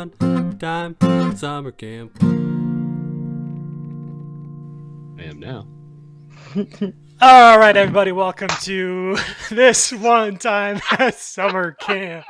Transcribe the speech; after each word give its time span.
and 0.00 0.12
listen 0.12 0.18
to 0.18 0.26
one 0.26 0.58
time 0.58 0.96
summer 1.36 1.72
camp. 1.72 2.16
I 5.18 5.24
am 5.24 5.38
now. 5.40 5.66
All 7.22 7.58
right, 7.58 7.76
everybody, 7.76 8.12
welcome 8.12 8.48
to 8.62 9.18
this 9.50 9.92
one 9.92 10.38
time 10.38 10.80
at 10.92 11.14
summer 11.18 11.72
camp 11.72 12.24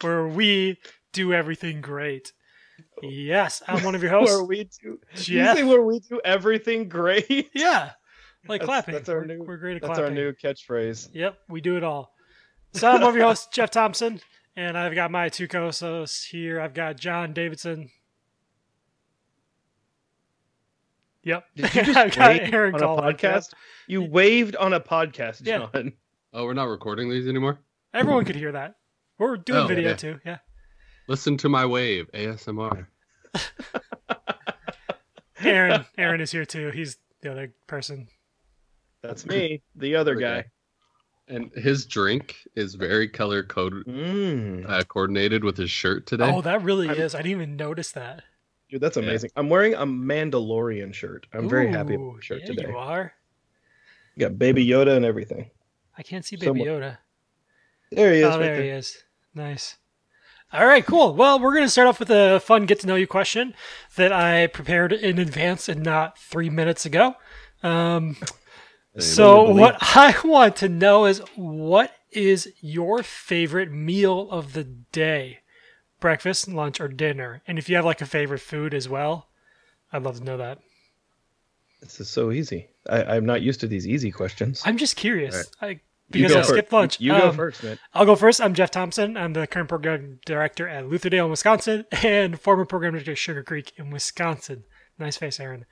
where 0.00 0.26
we 0.26 0.78
do 1.12 1.32
everything 1.32 1.80
great. 1.80 2.32
Yes, 3.02 3.62
I'm 3.68 3.84
one 3.84 3.94
of 3.94 4.02
your 4.02 4.10
hosts. 4.10 4.34
where 4.34 4.38
hosts. 4.40 4.48
we 4.82 4.90
do 4.90 4.98
Jeff. 5.14 5.28
you 5.28 5.62
say 5.62 5.68
where 5.68 5.82
we 5.82 6.00
do 6.00 6.20
everything 6.24 6.88
great. 6.88 7.48
Yeah, 7.54 7.92
like 8.48 8.60
That's- 8.62 8.66
clapping. 8.66 8.94
That's 8.94 9.08
our 9.08 9.18
we're, 9.18 9.24
new. 9.26 9.44
we're 9.46 9.56
great 9.58 9.76
at 9.76 9.82
That's 9.82 9.98
clapping. 9.98 10.18
our 10.18 10.24
new 10.24 10.32
catchphrase. 10.32 11.10
Yep, 11.12 11.38
we 11.48 11.60
do 11.60 11.76
it 11.76 11.84
all. 11.84 12.12
So 12.72 12.90
I'm 12.90 13.00
one 13.00 13.10
of 13.10 13.16
your 13.16 13.24
hosts, 13.26 13.46
Jeff 13.52 13.70
Thompson, 13.70 14.20
and 14.58 14.76
I've 14.76 14.92
got 14.96 15.12
my 15.12 15.28
two 15.28 15.46
co-hosts 15.46 16.24
here. 16.24 16.60
I've 16.60 16.74
got 16.74 16.96
John 16.96 17.32
Davidson. 17.32 17.90
Yep, 21.22 21.44
Did 21.54 21.74
you 21.74 21.82
just 21.84 21.96
I've 21.96 22.16
got 22.16 22.28
wave 22.40 22.52
Aaron 22.54 22.74
on 22.74 22.80
a 22.82 22.84
Kollick, 23.12 23.22
yep. 23.22 23.34
podcast? 23.34 23.54
You 23.86 24.02
waved 24.02 24.56
on 24.56 24.72
a 24.72 24.80
podcast, 24.80 25.46
Yeah. 25.46 25.68
John. 25.72 25.92
Oh, 26.32 26.44
we're 26.44 26.54
not 26.54 26.64
recording 26.64 27.08
these 27.08 27.28
anymore? 27.28 27.60
Everyone 27.94 28.24
could 28.24 28.34
hear 28.36 28.52
that. 28.52 28.74
We're 29.18 29.36
doing 29.36 29.60
Oh, 29.60 29.66
video 29.68 29.90
yeah. 29.90 29.96
too. 29.96 30.18
Yeah. 30.26 30.38
Listen 31.06 31.36
to 31.38 31.48
my 31.48 31.64
wave, 31.64 32.10
ASMR. 32.12 32.86
Aaron 35.40 35.84
Aaron 35.96 36.20
is 36.20 36.32
here 36.32 36.44
too. 36.44 36.70
He's 36.70 36.96
the 37.22 37.30
other 37.30 37.52
person. 37.68 38.08
That's 39.02 39.24
me, 39.24 39.62
the 39.76 39.94
other 39.94 40.12
Other 40.12 40.20
guy. 40.20 40.44
Guy. 41.28 41.34
And 41.34 41.52
his 41.54 41.86
drink 41.86 42.36
is 42.56 42.74
very 42.74 43.08
color 43.08 43.42
code 43.42 43.84
Mm. 43.86 44.68
uh, 44.68 44.82
coordinated 44.84 45.44
with 45.44 45.56
his 45.56 45.70
shirt 45.70 46.06
today. 46.06 46.30
Oh, 46.32 46.40
that 46.42 46.62
really 46.62 46.88
I'm- 46.88 46.98
is. 46.98 47.14
I 47.14 47.18
didn't 47.18 47.32
even 47.32 47.56
notice 47.56 47.92
that. 47.92 48.22
Dude, 48.70 48.80
that's 48.80 48.96
Yeah. 48.96 49.04
amazing. 49.04 49.30
I'm 49.36 49.48
wearing 49.48 49.74
a 49.74 49.86
Mandalorian 49.86 50.92
shirt. 50.92 51.26
I'm 51.32 51.48
very 51.48 51.68
happy 51.68 51.96
with 51.96 52.00
Ooh, 52.06 52.12
my 52.14 52.20
shirt 52.20 52.40
yeah, 52.40 52.46
today. 52.46 52.68
You 52.68 52.76
are. 52.76 53.14
Got 54.18 54.38
Baby 54.38 54.66
Yoda 54.66 54.96
and 54.96 55.04
everything. 55.04 55.50
I 55.96 56.02
can't 56.02 56.24
see 56.24 56.36
Baby 56.36 56.46
Somewhat- 56.46 56.68
Yoda. 56.68 56.98
There 57.90 58.12
he 58.12 58.18
is. 58.20 58.24
oh, 58.26 58.30
right 58.30 58.38
there 58.40 58.54
there. 58.56 58.62
he 58.64 58.68
is. 58.70 59.02
Nice. 59.34 59.76
All 60.52 60.66
right, 60.66 60.84
cool. 60.84 61.14
Well, 61.14 61.38
we're 61.38 61.52
going 61.52 61.64
to 61.64 61.70
start 61.70 61.88
off 61.88 62.00
with 62.00 62.10
a 62.10 62.40
fun 62.40 62.64
get 62.66 62.80
to 62.80 62.86
know 62.86 62.94
you 62.94 63.06
question 63.06 63.54
that 63.96 64.12
I 64.12 64.46
prepared 64.46 64.92
in 64.92 65.18
advance 65.18 65.68
and 65.68 65.82
not 65.82 66.18
three 66.18 66.48
minutes 66.50 66.84
ago. 66.86 67.16
Um, 67.62 68.16
so, 68.98 69.50
what 69.50 69.76
I 69.80 70.14
want 70.24 70.56
to 70.56 70.68
know 70.68 71.04
is 71.06 71.20
what 71.36 71.92
is 72.10 72.48
your 72.60 73.02
favorite 73.02 73.70
meal 73.70 74.30
of 74.30 74.52
the 74.54 74.64
day? 74.64 75.40
Breakfast, 76.00 76.48
lunch, 76.48 76.80
or 76.80 76.88
dinner? 76.88 77.42
And 77.46 77.58
if 77.58 77.68
you 77.68 77.76
have 77.76 77.84
like 77.84 78.00
a 78.00 78.06
favorite 78.06 78.40
food 78.40 78.72
as 78.74 78.88
well, 78.88 79.28
I'd 79.92 80.02
love 80.02 80.18
to 80.18 80.24
know 80.24 80.36
that. 80.36 80.58
This 81.80 82.00
is 82.00 82.08
so 82.08 82.32
easy. 82.32 82.68
I, 82.88 83.04
I'm 83.04 83.26
not 83.26 83.42
used 83.42 83.60
to 83.60 83.66
these 83.66 83.86
easy 83.86 84.10
questions. 84.10 84.62
I'm 84.64 84.76
just 84.78 84.96
curious. 84.96 85.34
Right. 85.60 85.70
I, 85.70 85.80
because 86.10 86.32
I 86.32 86.36
first. 86.38 86.48
skipped 86.50 86.72
lunch. 86.72 87.00
You 87.00 87.12
go 87.12 87.28
Um, 87.28 87.36
first, 87.36 87.62
man. 87.62 87.78
I'll 87.94 88.06
go 88.06 88.16
first. 88.16 88.40
I'm 88.40 88.54
Jeff 88.54 88.70
Thompson. 88.70 89.16
I'm 89.16 89.32
the 89.34 89.46
current 89.46 89.68
program 89.68 90.18
director 90.24 90.66
at 90.66 90.84
Lutherdale 90.84 91.24
in 91.26 91.30
Wisconsin 91.30 91.84
and 92.02 92.40
former 92.40 92.64
program 92.64 92.92
director 92.94 93.12
at 93.12 93.18
Sugar 93.18 93.42
Creek 93.42 93.72
in 93.76 93.90
Wisconsin. 93.90 94.64
Nice 94.98 95.16
face, 95.18 95.38
Aaron. 95.38 95.66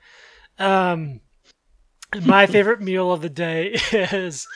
Um, 0.59 1.21
my 2.23 2.45
favorite 2.47 2.81
meal 2.81 3.11
of 3.11 3.21
the 3.21 3.29
day 3.29 3.75
is 3.91 4.47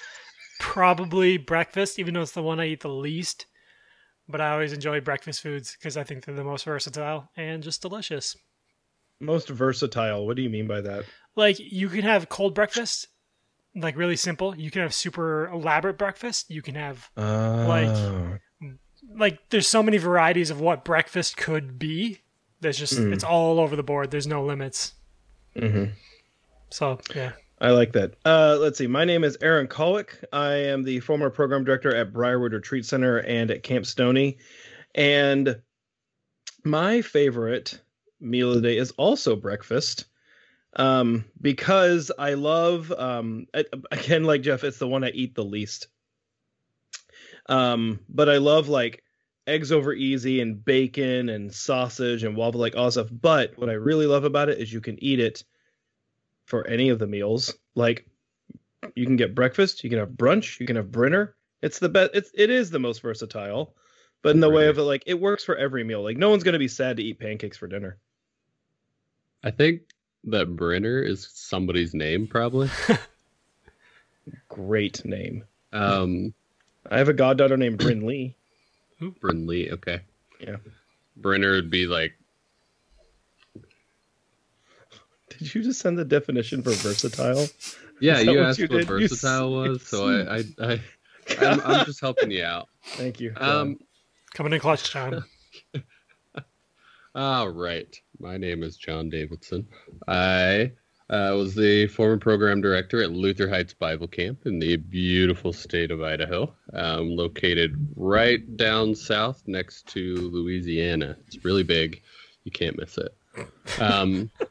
probably 0.60 1.38
breakfast, 1.38 2.00
even 2.00 2.14
though 2.14 2.22
it's 2.22 2.32
the 2.32 2.44
one 2.44 2.60
I 2.60 2.68
eat 2.68 2.82
the 2.82 2.88
least. 2.90 3.46
But 4.30 4.40
I 4.42 4.52
always 4.52 4.72
enjoy 4.74 5.02
breakfast 5.02 5.42
foods 5.42 5.76
because 5.78 5.98
I 5.98 6.04
think 6.04 6.24
they're 6.24 6.36
the 6.36 6.44
most 6.44 6.66
versatile 6.66 7.30
and 7.36 7.62
just 7.64 7.82
delicious. 7.82 8.36
Most 9.20 9.50
versatile. 9.50 10.26
What 10.26 10.36
do 10.36 10.42
you 10.42 10.50
mean 10.50 10.68
by 10.68 10.82
that? 10.82 11.04
Like 11.36 11.58
you 11.60 11.90
can 11.90 12.04
have 12.04 12.30
cold 12.30 12.56
breakfast, 12.56 13.08
like 13.76 13.98
really 13.98 14.16
simple. 14.16 14.56
You 14.56 14.72
can 14.72 14.82
have 14.84 14.94
super 14.94 15.48
elaborate 15.48 15.98
breakfast. 15.98 16.50
You 16.50 16.62
can 16.62 16.76
have 16.76 17.10
Oh. 17.18 18.38
like 19.16 19.40
there's 19.50 19.68
so 19.68 19.84
many 19.84 19.98
varieties 19.98 20.50
of 20.50 20.62
what 20.62 20.86
breakfast 20.86 21.36
could 21.38 21.78
be. 21.78 22.22
There's 22.62 22.78
just 22.78 22.94
Mm. 22.94 23.12
it's 23.14 23.24
all 23.24 23.60
over 23.60 23.76
the 23.76 23.84
board. 23.84 24.12
There's 24.12 24.28
no 24.28 24.44
limits. 24.44 24.94
hmm 25.58 25.86
So 26.72 27.00
yeah. 27.16 27.34
I 27.60 27.72
like 27.72 27.92
that. 27.94 28.16
Uh, 28.26 28.58
let's 28.60 28.80
see. 28.80 28.88
My 28.88 29.06
name 29.06 29.24
is 29.24 29.38
Aaron 29.40 29.68
Kollick. 29.68 30.24
I 30.34 30.54
am 30.54 30.84
the 30.84 31.00
former 31.00 31.30
program 31.30 31.64
director 31.64 31.96
at 31.96 32.12
Briarwood 32.12 32.54
Retreat 32.54 32.86
Center 32.86 33.20
and 33.20 33.52
at 33.52 33.62
Camp 33.62 33.86
Stony. 33.86 34.40
And 34.96 35.62
my 36.64 37.02
favorite 37.02 37.80
meal 38.20 38.50
of 38.50 38.56
the 38.56 38.62
day 38.62 38.78
is 38.78 38.92
also 38.92 39.36
breakfast 39.36 40.06
um, 40.76 41.26
because 41.40 42.12
I 42.18 42.34
love, 42.34 42.92
um, 42.92 43.46
again, 43.92 44.24
like 44.24 44.42
Jeff, 44.42 44.64
it's 44.64 44.80
the 44.80 44.88
one 44.88 45.04
I 45.04 45.10
eat 45.10 45.36
the 45.36 45.44
least. 45.44 45.88
Um, 47.48 48.00
but 48.10 48.28
I 48.30 48.38
love 48.38 48.70
like 48.70 49.04
eggs 49.46 49.72
over 49.72 49.94
easy 49.94 50.42
and 50.42 50.64
bacon 50.64 51.30
and 51.30 51.54
sausage 51.54 52.24
and 52.24 52.36
waffle, 52.36 52.62
like 52.62 52.76
all 52.76 52.90
stuff. 52.90 53.10
But 53.12 53.58
what 53.58 53.70
I 53.70 53.74
really 53.74 54.08
love 54.08 54.24
about 54.24 54.50
it 54.50 54.58
is 54.58 54.72
you 54.74 54.82
can 54.82 55.04
eat 55.04 55.20
it 55.20 55.44
for 56.52 56.68
any 56.68 56.90
of 56.90 57.00
the 57.00 57.08
meals. 57.08 57.56
Like 57.74 58.06
you 58.94 59.06
can 59.06 59.16
get 59.16 59.34
breakfast, 59.34 59.84
you 59.84 59.90
can 59.90 60.00
have 60.00 60.10
brunch, 60.10 60.60
you 60.60 60.68
can 60.68 60.76
have 60.76 60.92
dinner. 60.92 61.34
It's 61.64 61.80
the 61.80 61.90
best. 61.90 62.12
It's 62.14 62.30
it 62.36 62.50
is 62.50 62.70
the 62.70 62.80
most 62.80 63.02
versatile, 63.02 63.74
but 64.22 64.36
in 64.36 64.42
the 64.42 64.50
way 64.50 64.68
of 64.68 64.78
it, 64.78 64.84
like 64.84 65.04
it 65.08 65.20
works 65.20 65.44
for 65.44 65.56
every 65.56 65.84
meal. 65.84 66.04
Like 66.04 66.18
no 66.18 66.30
one's 66.30 66.44
gonna 66.44 66.60
be 66.60 66.68
sad 66.68 66.98
to 66.98 67.04
eat 67.04 67.20
pancakes 67.20 67.58
for 67.58 67.68
dinner. 67.68 67.98
I 69.44 69.52
think 69.52 69.82
that 70.26 70.56
Brenner 70.56 71.02
is 71.02 71.28
somebody's 71.34 71.94
name, 71.94 72.28
probably. 72.28 72.70
Great 74.50 75.04
name. 75.06 75.46
Um, 75.72 76.34
I 76.92 76.98
have 76.98 77.10
a 77.10 77.14
goddaughter 77.14 77.58
named 77.58 77.80
Bryn 77.80 78.06
Lee. 78.06 78.36
Bryn 79.20 79.48
Lee, 79.48 79.72
okay. 79.72 80.02
Yeah. 80.40 80.58
Brenner 81.18 81.54
would 81.54 81.72
be 81.72 81.88
like, 81.88 82.14
Did 85.42 85.56
you 85.56 85.64
just 85.64 85.80
send 85.80 85.98
the 85.98 86.06
definition 86.06 86.62
for 86.62 86.70
versatile? 86.70 87.48
yeah, 88.00 88.20
you 88.20 88.40
asked 88.42 88.60
you 88.60 88.68
what 88.68 88.78
did? 88.78 88.88
Versatile 88.88 89.64
s- 89.64 89.70
was, 89.70 89.88
so 89.88 90.08
I, 90.08 90.38
I, 90.38 90.74
I 90.74 90.82
I'm, 91.42 91.62
I'm 91.62 91.86
just 91.86 92.00
helping 92.00 92.30
you 92.30 92.44
out. 92.44 92.68
Thank 92.90 93.20
you. 93.20 93.34
Um, 93.38 93.80
Coming 94.36 94.54
in 94.54 94.60
clutch, 94.60 94.92
John. 94.94 95.24
all 97.16 97.50
right. 97.50 98.00
My 98.20 98.38
name 98.38 98.62
is 98.62 98.78
John 98.78 99.10
Davidson. 99.10 99.68
I 100.08 100.74
uh, 101.10 101.34
was 101.36 101.56
the 101.56 101.88
former 101.88 102.18
program 102.20 102.62
director 102.62 103.02
at 103.02 103.12
Luther 103.12 103.50
Heights 103.50 103.74
Bible 103.74 104.08
Camp 104.08 104.46
in 104.46 104.60
the 104.60 104.78
beautiful 104.78 105.54
state 105.54 105.90
of 105.90 106.04
Idaho, 106.04 106.54
um, 106.74 107.16
located 107.16 107.76
right 107.96 108.56
down 108.58 108.94
south 108.94 109.42
next 109.48 109.88
to 109.88 110.18
Louisiana. 110.32 111.18
It's 111.26 111.44
really 111.44 111.64
big. 111.64 112.04
You 112.44 112.52
can't 112.52 112.78
miss 112.78 113.00
it. 113.00 113.16
Um, 113.80 114.30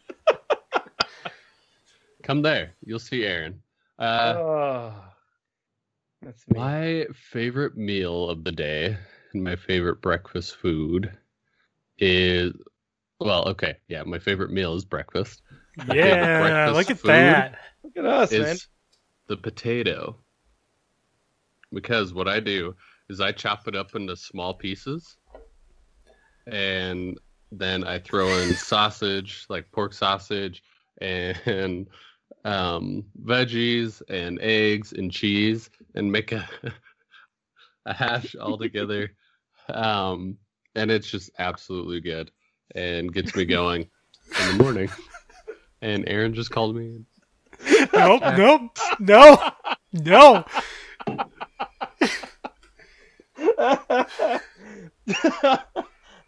come 2.23 2.43
there. 2.43 2.73
You'll 2.85 2.99
see 2.99 3.25
Aaron. 3.25 3.61
Uh, 3.99 4.35
oh, 4.37 4.95
that's 6.23 6.47
me. 6.49 6.59
My 6.59 7.07
favorite 7.15 7.77
meal 7.77 8.29
of 8.29 8.45
the 8.45 8.53
day 8.53 8.97
and 9.33 9.45
my 9.45 9.57
favorite 9.57 10.01
breakfast 10.01 10.57
food 10.57 11.13
is 11.99 12.53
well, 13.21 13.47
okay, 13.49 13.77
yeah, 13.89 14.03
my 14.03 14.19
favorite 14.19 14.51
meal 14.51 14.75
is 14.75 14.84
breakfast. 14.84 15.43
Yeah, 15.89 16.41
breakfast 16.41 16.77
look 16.77 16.91
at 16.91 17.03
that. 17.05 17.59
Look 17.84 17.97
at 17.97 18.05
us, 18.05 18.33
man. 18.33 18.57
the 19.28 19.37
potato. 19.37 20.16
Because 21.73 22.13
what 22.13 22.28
I 22.28 22.41
do 22.41 22.75
is 23.09 23.21
I 23.21 23.33
chop 23.33 23.69
it 23.69 23.77
up 23.77 23.95
into 23.95 24.16
small 24.16 24.53
pieces 24.53 25.16
and 26.47 27.19
then 27.53 27.84
I 27.84 27.99
throw 27.99 28.28
in 28.39 28.55
sausage, 28.55 29.47
like 29.49 29.71
pork 29.73 29.93
sausage 29.93 30.63
and 31.01 31.87
um, 32.45 33.04
veggies 33.22 34.03
and 34.09 34.41
eggs 34.41 34.92
and 34.92 35.10
cheese 35.10 35.71
and 35.95 36.10
make 36.10 36.33
a 36.33 36.48
a 37.87 37.95
hash 37.95 38.34
all 38.37 38.59
together. 38.59 39.13
Um, 39.69 40.39
and 40.75 40.91
it's 40.91 41.10
just 41.10 41.31
absolutely 41.39 42.01
good 42.01 42.31
and 42.75 43.13
gets 43.13 43.34
me 43.34 43.45
going 43.45 43.89
in 44.41 44.57
the 44.57 44.63
morning. 44.63 44.91
And 45.83 46.04
Aaron 46.09 46.34
just 46.34 46.51
called 46.51 46.77
me. 46.77 47.04
Nope, 47.92 48.22
nope, 48.37 48.78
no, 48.98 49.51
no. 49.92 50.45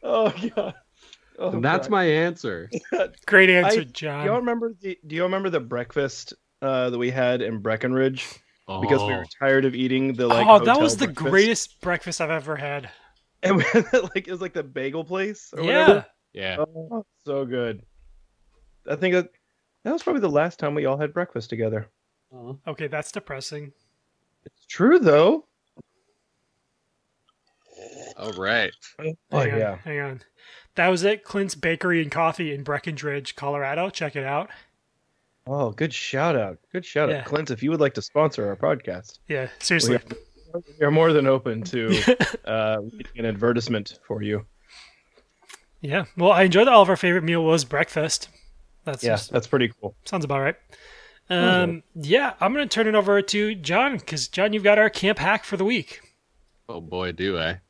oh 0.03 0.32
god. 0.55 0.75
Oh, 1.38 1.50
And 1.50 1.64
that's 1.64 1.88
God. 1.88 1.93
my 1.93 2.05
answer. 2.05 2.70
Great 3.26 3.50
answer, 3.50 3.81
I- 3.81 3.84
John. 3.84 4.25
Do 4.25 4.31
y'all 4.31 4.40
remember 4.40 4.75
the 4.81 4.99
Do 5.06 5.17
you 5.17 5.23
remember 5.23 5.50
the 5.50 5.61
breakfast 5.61 6.34
uh, 6.61 6.90
that 6.90 6.99
we 6.99 7.11
had 7.11 7.43
in 7.43 7.58
Breckenridge 7.58 8.26
because 8.67 9.02
we 9.02 9.14
were 9.14 9.26
tired 9.38 9.64
of 9.64 9.75
eating 9.75 10.14
the 10.14 10.29
like. 10.29 10.46
oh, 10.46 10.58
that 10.61 10.69
hotel 10.69 10.81
was 10.81 10.96
the 10.96 11.08
greatest 11.08 11.81
breakfast 11.81 12.20
I've 12.20 12.31
ever 12.31 12.56
had. 12.56 12.90
And 13.44 13.56
we, 13.56 13.64
like 14.14 14.29
it 14.29 14.31
was 14.31 14.40
like 14.40 14.52
the 14.52 14.62
bagel 14.62 15.02
place 15.02 15.52
or 15.52 15.64
yeah. 15.64 15.81
whatever. 15.81 16.06
Yeah. 16.32 16.56
Oh, 16.61 17.05
so 17.26 17.44
good. 17.44 17.82
I 18.88 18.94
think 18.94 19.14
that 19.14 19.31
that 19.82 19.93
was 19.93 20.05
probably 20.05 20.20
the 20.20 20.28
last 20.28 20.61
time 20.61 20.76
we 20.76 20.87
all 20.87 20.96
had 20.96 21.12
breakfast 21.12 21.50
together. 21.50 21.88
Okay, 22.69 22.87
that's 22.87 23.11
depressing. 23.11 23.73
It's 24.46 24.64
true 24.67 25.00
though. 25.00 25.46
All 28.23 28.33
right. 28.33 28.73
Oh 28.99 29.05
Hang 29.41 29.53
on, 29.53 29.59
yeah. 29.59 29.77
Hang 29.85 30.01
on. 30.01 30.21
That 30.77 30.89
was 30.89 31.03
it. 31.05 31.25
Clint's 31.25 31.55
Bakery 31.55 32.01
and 32.03 32.11
Coffee 32.11 32.55
in 32.55 32.63
Breckenridge, 32.63 33.37
Colorado. 33.37 33.91
Check 33.91 34.17
it 34.17 34.25
out. 34.25 34.49
Oh, 35.47 35.71
good 35.71 35.93
shout 35.93 36.37
out. 36.37 36.59
Good 36.73 36.87
shout 36.87 37.09
Yeah. 37.11 37.19
out. 37.19 37.25
Clint, 37.27 37.51
if 37.51 37.63
you 37.63 37.71
would 37.71 37.81
like 37.81 37.95
to 37.95 38.03
sponsor 38.03 38.49
our 38.49 38.57
podcast, 38.57 39.19
Yeah, 39.29 39.49
seriously. 39.59 39.99
we 40.79 40.87
are 40.87 40.91
more 40.91 41.13
than 41.13 41.27
open 41.27 41.63
to 41.65 41.91
uh, 42.47 42.81
an 43.17 43.27
advertisement 43.27 43.99
for 44.07 44.23
you. 44.23 44.47
Yeah. 45.81 46.05
Well, 46.17 46.31
I 46.33 46.43
enjoyed 46.45 46.69
that 46.69 46.73
all 46.73 46.83
of 46.83 46.89
our 46.89 46.97
favorite 46.97 47.25
meal 47.25 47.45
was 47.45 47.65
breakfast. 47.65 48.29
That's 48.85 49.03
Yeah, 49.03 49.13
just 49.15 49.33
that's 49.33 49.47
pretty 49.47 49.73
cool. 49.81 49.95
sounds 50.05 50.25
about 50.25 50.41
right. 50.41 50.57
Um, 51.31 51.83
yeah, 51.95 52.35
I'm 52.41 52.53
gonna 52.53 52.67
turn 52.67 52.87
it 52.87 52.95
over 52.95 53.21
to 53.23 53.55
John 53.55 53.97
because 53.97 54.29
John, 54.29 54.53
you've 54.53 54.65
got 54.65 54.79
our 54.79 54.91
camp 54.91 55.19
hack 55.19 55.45
for 55.45 55.57
the 55.57 55.65
week. 55.65 56.01
Oh 56.69 56.81
boy, 56.81 57.13
do 57.13 57.39
I. 57.39 57.61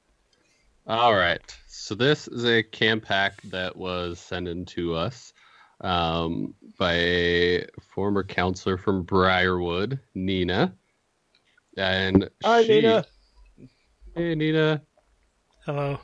All 0.86 1.14
right. 1.14 1.40
So 1.68 1.94
this 1.94 2.26
is 2.26 2.44
a 2.44 2.62
camp 2.62 3.04
hack 3.04 3.40
that 3.44 3.76
was 3.76 4.18
sent 4.18 4.48
in 4.48 4.64
to 4.66 4.94
us 4.94 5.32
um, 5.80 6.54
by 6.78 6.92
a 6.94 7.66
former 7.94 8.24
counselor 8.24 8.76
from 8.76 9.02
Briarwood, 9.02 10.00
Nina. 10.14 10.74
And 11.76 12.28
Hi, 12.44 12.64
she, 12.64 12.80
Nina. 12.80 13.04
Hey, 14.16 14.34
Nina. 14.34 14.82
Hello. 15.64 15.98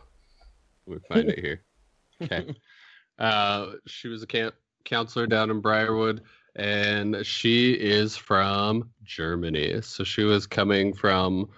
Let 0.87 0.95
me 0.97 1.09
find 1.09 1.29
it 1.29 1.39
here. 1.39 1.63
Okay. 2.23 2.55
Uh, 3.19 3.73
she 3.85 4.07
was 4.07 4.23
a 4.23 4.27
camp 4.29 4.55
counselor 4.85 5.27
down 5.27 5.51
in 5.51 5.61
Briarwood, 5.61 6.23
and 6.55 7.27
she 7.27 7.73
is 7.73 8.17
from 8.17 8.91
Germany. 9.03 9.81
So 9.83 10.05
she 10.05 10.23
was 10.23 10.47
coming 10.47 10.95
from, 10.95 11.49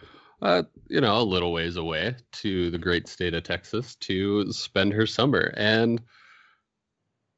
uh, 0.42 0.62
you 0.88 1.00
know, 1.00 1.18
a 1.18 1.22
little 1.22 1.52
ways 1.52 1.76
away 1.76 2.16
to 2.32 2.70
the 2.70 2.78
great 2.78 3.08
state 3.08 3.34
of 3.34 3.42
Texas 3.42 3.94
to 3.96 4.50
spend 4.52 4.92
her 4.92 5.06
summer, 5.06 5.52
and 5.56 6.00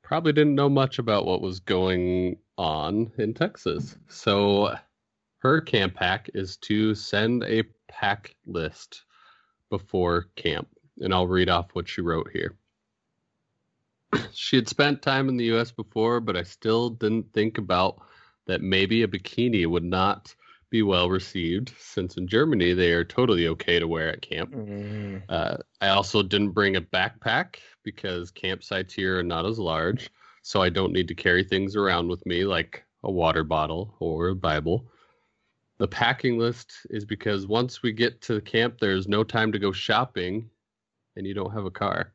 probably 0.03 0.33
didn't 0.33 0.55
know 0.55 0.69
much 0.69 0.99
about 0.99 1.27
what 1.27 1.41
was 1.41 1.61
going 1.61 2.37
on 2.59 3.11
in 3.19 3.35
Texas. 3.35 3.97
So 4.09 4.77
her 5.39 5.61
camp 5.61 5.97
hack 5.97 6.31
is 6.35 6.57
to 6.59 6.95
send 6.95 7.45
a 7.45 7.65
pack 7.89 8.35
list 8.47 9.05
before 9.71 10.27
camp 10.37 10.69
and 11.01 11.13
I'll 11.13 11.27
read 11.27 11.49
off 11.49 11.71
what 11.73 11.89
she 11.89 12.01
wrote 12.01 12.31
here. 12.33 12.57
she 14.33 14.57
had 14.57 14.69
spent 14.69 15.03
time 15.03 15.29
in 15.29 15.37
the 15.37 15.53
US 15.57 15.73
before, 15.73 16.21
but 16.21 16.37
I 16.37 16.43
still 16.43 16.91
didn't 16.91 17.33
think 17.33 17.59
about 17.59 18.03
that 18.47 18.61
maybe 18.61 19.03
a 19.03 19.09
bikini 19.09 19.67
would 19.67 19.85
not 19.85 20.35
be 20.73 20.83
well 20.83 21.11
received, 21.11 21.75
since 21.79 22.17
in 22.17 22.27
Germany 22.27 22.73
they 22.73 22.93
are 22.93 23.05
totally 23.05 23.47
okay 23.47 23.79
to 23.79 23.87
wear 23.87 24.09
at 24.09 24.23
camp. 24.23 24.55
Mm, 24.55 25.23
Uh, 25.29 25.59
I 25.83 25.89
also 25.89 26.23
didn't 26.23 26.53
bring 26.53 26.77
a 26.77 26.81
backpack 26.81 27.57
because 27.85 28.33
campsites 28.33 28.91
here 28.91 29.19
are 29.19 29.23
not 29.23 29.45
as 29.45 29.59
large, 29.59 30.11
so 30.41 30.63
I 30.63 30.71
don't 30.71 30.95
need 30.95 31.09
to 31.09 31.15
carry 31.15 31.45
things 31.45 31.77
around 31.77 32.09
with 32.09 32.25
me 32.25 32.47
like 32.47 32.85
a 33.05 33.11
water 33.13 33.45
bottle 33.45 33.95
or 34.01 34.29
a 34.29 34.35
Bible. 34.35 34.89
The 35.77 35.89
packing 35.89 36.39
list 36.39 36.73
is 36.89 37.05
because 37.05 37.47
once 37.47 37.83
we 37.83 37.93
get 37.93 38.23
to 38.23 38.35
the 38.35 38.41
camp, 38.41 38.79
there's 38.81 39.07
no 39.07 39.23
time 39.23 39.53
to 39.53 39.59
go 39.59 39.73
shopping 39.73 40.49
and 41.17 41.27
you 41.27 41.35
don't 41.35 41.53
have 41.53 41.67
a 41.67 41.71
car. 41.71 42.15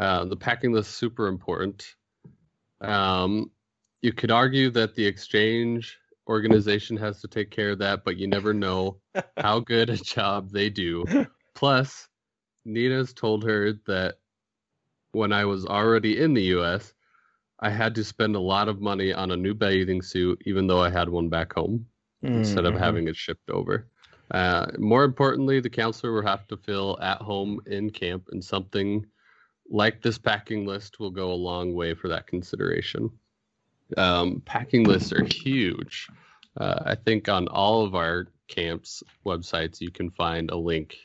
Uh, 0.00 0.24
the 0.24 0.36
packing 0.36 0.72
list 0.72 0.88
is 0.88 0.96
super 0.96 1.26
important. 1.26 1.94
Um, 2.80 3.50
you 4.00 4.14
could 4.14 4.30
argue 4.30 4.70
that 4.70 4.94
the 4.94 5.04
exchange 5.04 5.98
organization 6.28 6.96
has 6.96 7.20
to 7.20 7.28
take 7.28 7.50
care 7.50 7.70
of 7.70 7.78
that, 7.78 8.04
but 8.04 8.16
you 8.16 8.26
never 8.26 8.52
know 8.52 8.98
how 9.36 9.60
good 9.60 9.90
a 9.90 9.96
job 9.96 10.50
they 10.50 10.70
do. 10.70 11.04
Plus, 11.54 12.08
Nina's 12.64 13.12
told 13.12 13.44
her 13.44 13.72
that 13.86 14.16
when 15.12 15.32
I 15.32 15.44
was 15.44 15.64
already 15.66 16.20
in 16.20 16.34
the 16.34 16.42
US, 16.56 16.92
I 17.60 17.70
had 17.70 17.94
to 17.94 18.04
spend 18.04 18.36
a 18.36 18.40
lot 18.40 18.68
of 18.68 18.80
money 18.80 19.12
on 19.12 19.30
a 19.30 19.36
new 19.36 19.54
bathing 19.54 20.02
suit, 20.02 20.42
even 20.44 20.66
though 20.66 20.82
I 20.82 20.90
had 20.90 21.08
one 21.08 21.28
back 21.28 21.54
home 21.54 21.86
instead 22.22 22.64
of 22.66 22.74
mhm. 22.74 22.78
having 22.78 23.08
it 23.08 23.16
shipped 23.16 23.50
over. 23.50 23.88
Uh, 24.32 24.66
more 24.78 25.04
importantly, 25.04 25.60
the 25.60 25.70
counselor 25.70 26.12
will 26.12 26.26
have 26.26 26.46
to 26.48 26.56
feel 26.56 26.98
at 27.00 27.22
home 27.22 27.60
in 27.66 27.90
camp, 27.90 28.28
and 28.32 28.44
something 28.44 29.06
like 29.70 30.02
this 30.02 30.18
packing 30.18 30.66
list 30.66 30.98
will 30.98 31.10
go 31.10 31.32
a 31.32 31.34
long 31.34 31.74
way 31.74 31.94
for 31.94 32.08
that 32.08 32.26
consideration. 32.26 33.10
Um, 33.96 34.42
packing 34.44 34.84
lists 34.84 35.12
are 35.12 35.24
huge. 35.24 36.08
Uh, 36.56 36.82
I 36.84 36.94
think 36.94 37.28
on 37.28 37.48
all 37.48 37.84
of 37.84 37.94
our 37.94 38.28
camps 38.48 39.02
websites, 39.24 39.80
you 39.80 39.90
can 39.90 40.10
find 40.10 40.50
a 40.50 40.56
link 40.56 40.96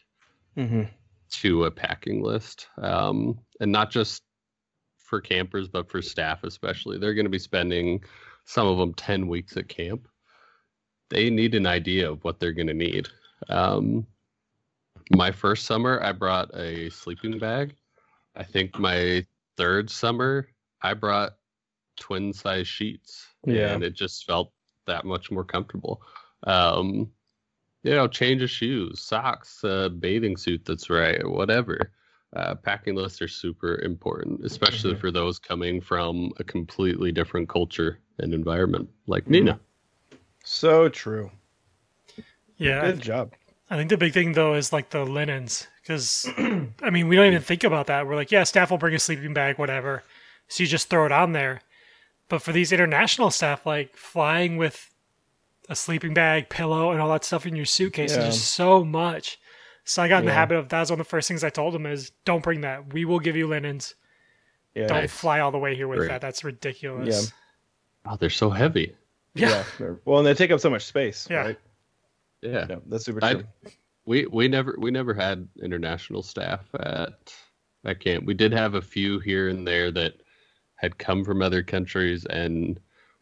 Mhm. 0.57 0.89
to 1.31 1.65
a 1.65 1.71
packing 1.71 2.21
list, 2.21 2.67
um, 2.77 3.39
and 3.59 3.71
not 3.71 3.91
just 3.91 4.23
for 4.97 5.21
campers, 5.21 5.67
but 5.67 5.89
for 5.89 6.01
staff 6.01 6.43
especially. 6.43 6.97
They're 6.97 7.13
going 7.13 7.25
to 7.25 7.29
be 7.29 7.39
spending 7.39 8.03
some 8.45 8.67
of 8.67 8.77
them 8.77 8.93
ten 8.93 9.27
weeks 9.27 9.57
at 9.57 9.67
camp. 9.67 10.07
They 11.09 11.29
need 11.29 11.55
an 11.55 11.67
idea 11.67 12.09
of 12.09 12.23
what 12.23 12.39
they're 12.39 12.53
going 12.53 12.67
to 12.67 12.73
need. 12.73 13.09
Um, 13.49 14.07
my 15.11 15.31
first 15.31 15.65
summer, 15.65 16.01
I 16.01 16.13
brought 16.13 16.55
a 16.55 16.89
sleeping 16.89 17.37
bag. 17.37 17.75
I 18.35 18.43
think 18.43 18.79
my 18.79 19.25
third 19.57 19.89
summer, 19.89 20.47
I 20.81 20.93
brought 20.93 21.37
twin 21.99 22.33
size 22.33 22.67
sheets, 22.67 23.27
Yeah. 23.45 23.73
and 23.73 23.83
it 23.83 23.93
just 23.93 24.25
felt 24.25 24.51
that 24.87 25.05
much 25.05 25.31
more 25.31 25.43
comfortable. 25.43 26.01
Um, 26.43 27.11
you 27.83 27.93
know, 27.95 28.07
change 28.07 28.41
of 28.41 28.49
shoes, 28.49 29.01
socks, 29.01 29.63
uh, 29.63 29.89
bathing 29.89 30.37
suit 30.37 30.63
that's 30.65 30.89
right, 30.89 31.27
whatever. 31.27 31.91
Uh, 32.35 32.55
packing 32.55 32.95
lists 32.95 33.21
are 33.21 33.27
super 33.27 33.81
important, 33.81 34.45
especially 34.45 34.93
Mhm. 34.93 34.99
for 34.99 35.11
those 35.11 35.37
coming 35.39 35.81
from 35.81 36.31
a 36.37 36.43
completely 36.43 37.11
different 37.11 37.49
culture 37.49 37.99
and 38.19 38.33
environment, 38.33 38.89
like 39.07 39.27
Nina. 39.27 39.59
So 40.43 40.87
true. 40.89 41.31
Yeah, 42.57 42.83
I, 42.83 42.91
Good 42.91 43.01
job. 43.01 43.33
I 43.69 43.77
think 43.77 43.89
the 43.89 43.97
big 43.97 44.13
thing 44.13 44.33
though 44.33 44.53
is 44.53 44.71
like 44.71 44.89
the 44.91 45.05
linens 45.05 45.67
because 45.81 46.27
I 46.37 46.89
mean 46.89 47.07
we 47.07 47.15
don't 47.15 47.27
even 47.27 47.41
think 47.41 47.63
about 47.63 47.87
that. 47.87 48.05
We're 48.07 48.15
like, 48.15 48.31
yeah, 48.31 48.43
staff 48.43 48.69
will 48.71 48.77
bring 48.77 48.93
a 48.95 48.99
sleeping 48.99 49.33
bag, 49.33 49.57
whatever. 49.57 50.03
So 50.47 50.63
you 50.63 50.67
just 50.67 50.89
throw 50.89 51.05
it 51.05 51.11
on 51.11 51.31
there. 51.31 51.61
But 52.31 52.41
for 52.41 52.53
these 52.53 52.71
international 52.71 53.29
staff, 53.29 53.65
like 53.65 53.97
flying 53.97 54.55
with 54.55 54.89
a 55.67 55.75
sleeping 55.75 56.13
bag, 56.13 56.47
pillow, 56.47 56.91
and 56.91 57.01
all 57.01 57.09
that 57.11 57.25
stuff 57.25 57.45
in 57.45 57.57
your 57.57 57.65
suitcase 57.65 58.13
Yeah. 58.15 58.27
is 58.29 58.35
just 58.37 58.51
so 58.51 58.85
much. 58.85 59.37
So 59.83 60.01
I 60.01 60.07
got 60.07 60.19
in 60.21 60.25
the 60.27 60.31
habit 60.33 60.57
of 60.57 60.69
that 60.69 60.79
was 60.79 60.89
one 60.91 61.01
of 61.01 61.05
the 61.05 61.09
first 61.09 61.27
things 61.27 61.43
I 61.43 61.49
told 61.49 61.73
them 61.73 61.85
is 61.85 62.11
don't 62.23 62.41
bring 62.41 62.61
that. 62.61 62.93
We 62.93 63.03
will 63.03 63.19
give 63.19 63.35
you 63.35 63.47
linens. 63.47 63.95
Yeah. 64.75 64.87
Don't 64.87 64.99
Nice. 65.01 65.11
fly 65.13 65.41
all 65.41 65.51
the 65.51 65.57
way 65.57 65.75
here 65.75 65.89
with 65.89 65.99
Great. 65.99 66.07
that. 66.07 66.21
That's 66.21 66.45
ridiculous. 66.45 67.33
Oh, 68.05 68.15
they're 68.15 68.29
so 68.29 68.49
heavy. 68.49 68.95
Yeah. 69.33 69.65
they're- 69.77 69.99
Well, 70.05 70.19
and 70.19 70.25
they 70.27 70.33
take 70.33 70.51
up 70.51 70.61
so 70.61 70.69
much 70.69 70.85
space. 70.85 71.27
Yeah. 71.29 71.37
Right? 71.47 71.59
Yeah. 72.41 72.65
Yeah. 72.69 72.75
That's 72.87 73.03
super 73.03 73.19
I- 73.23 73.33
true. 73.33 73.43
We 74.05 74.25
we 74.25 74.47
never 74.47 74.75
we 74.79 74.89
never 74.89 75.13
had 75.13 75.47
international 75.61 76.23
staff 76.23 76.61
at 76.79 77.33
at 77.83 77.99
camp. 77.99 78.25
We 78.25 78.33
did 78.33 78.53
have 78.53 78.73
a 78.75 78.81
few 78.81 79.19
here 79.19 79.49
and 79.49 79.67
there 79.67 79.91
that 79.91 80.20
had 80.81 80.97
come 80.97 81.23
from 81.23 81.41
other 81.43 81.61
countries 81.61 82.25
and 82.25 82.79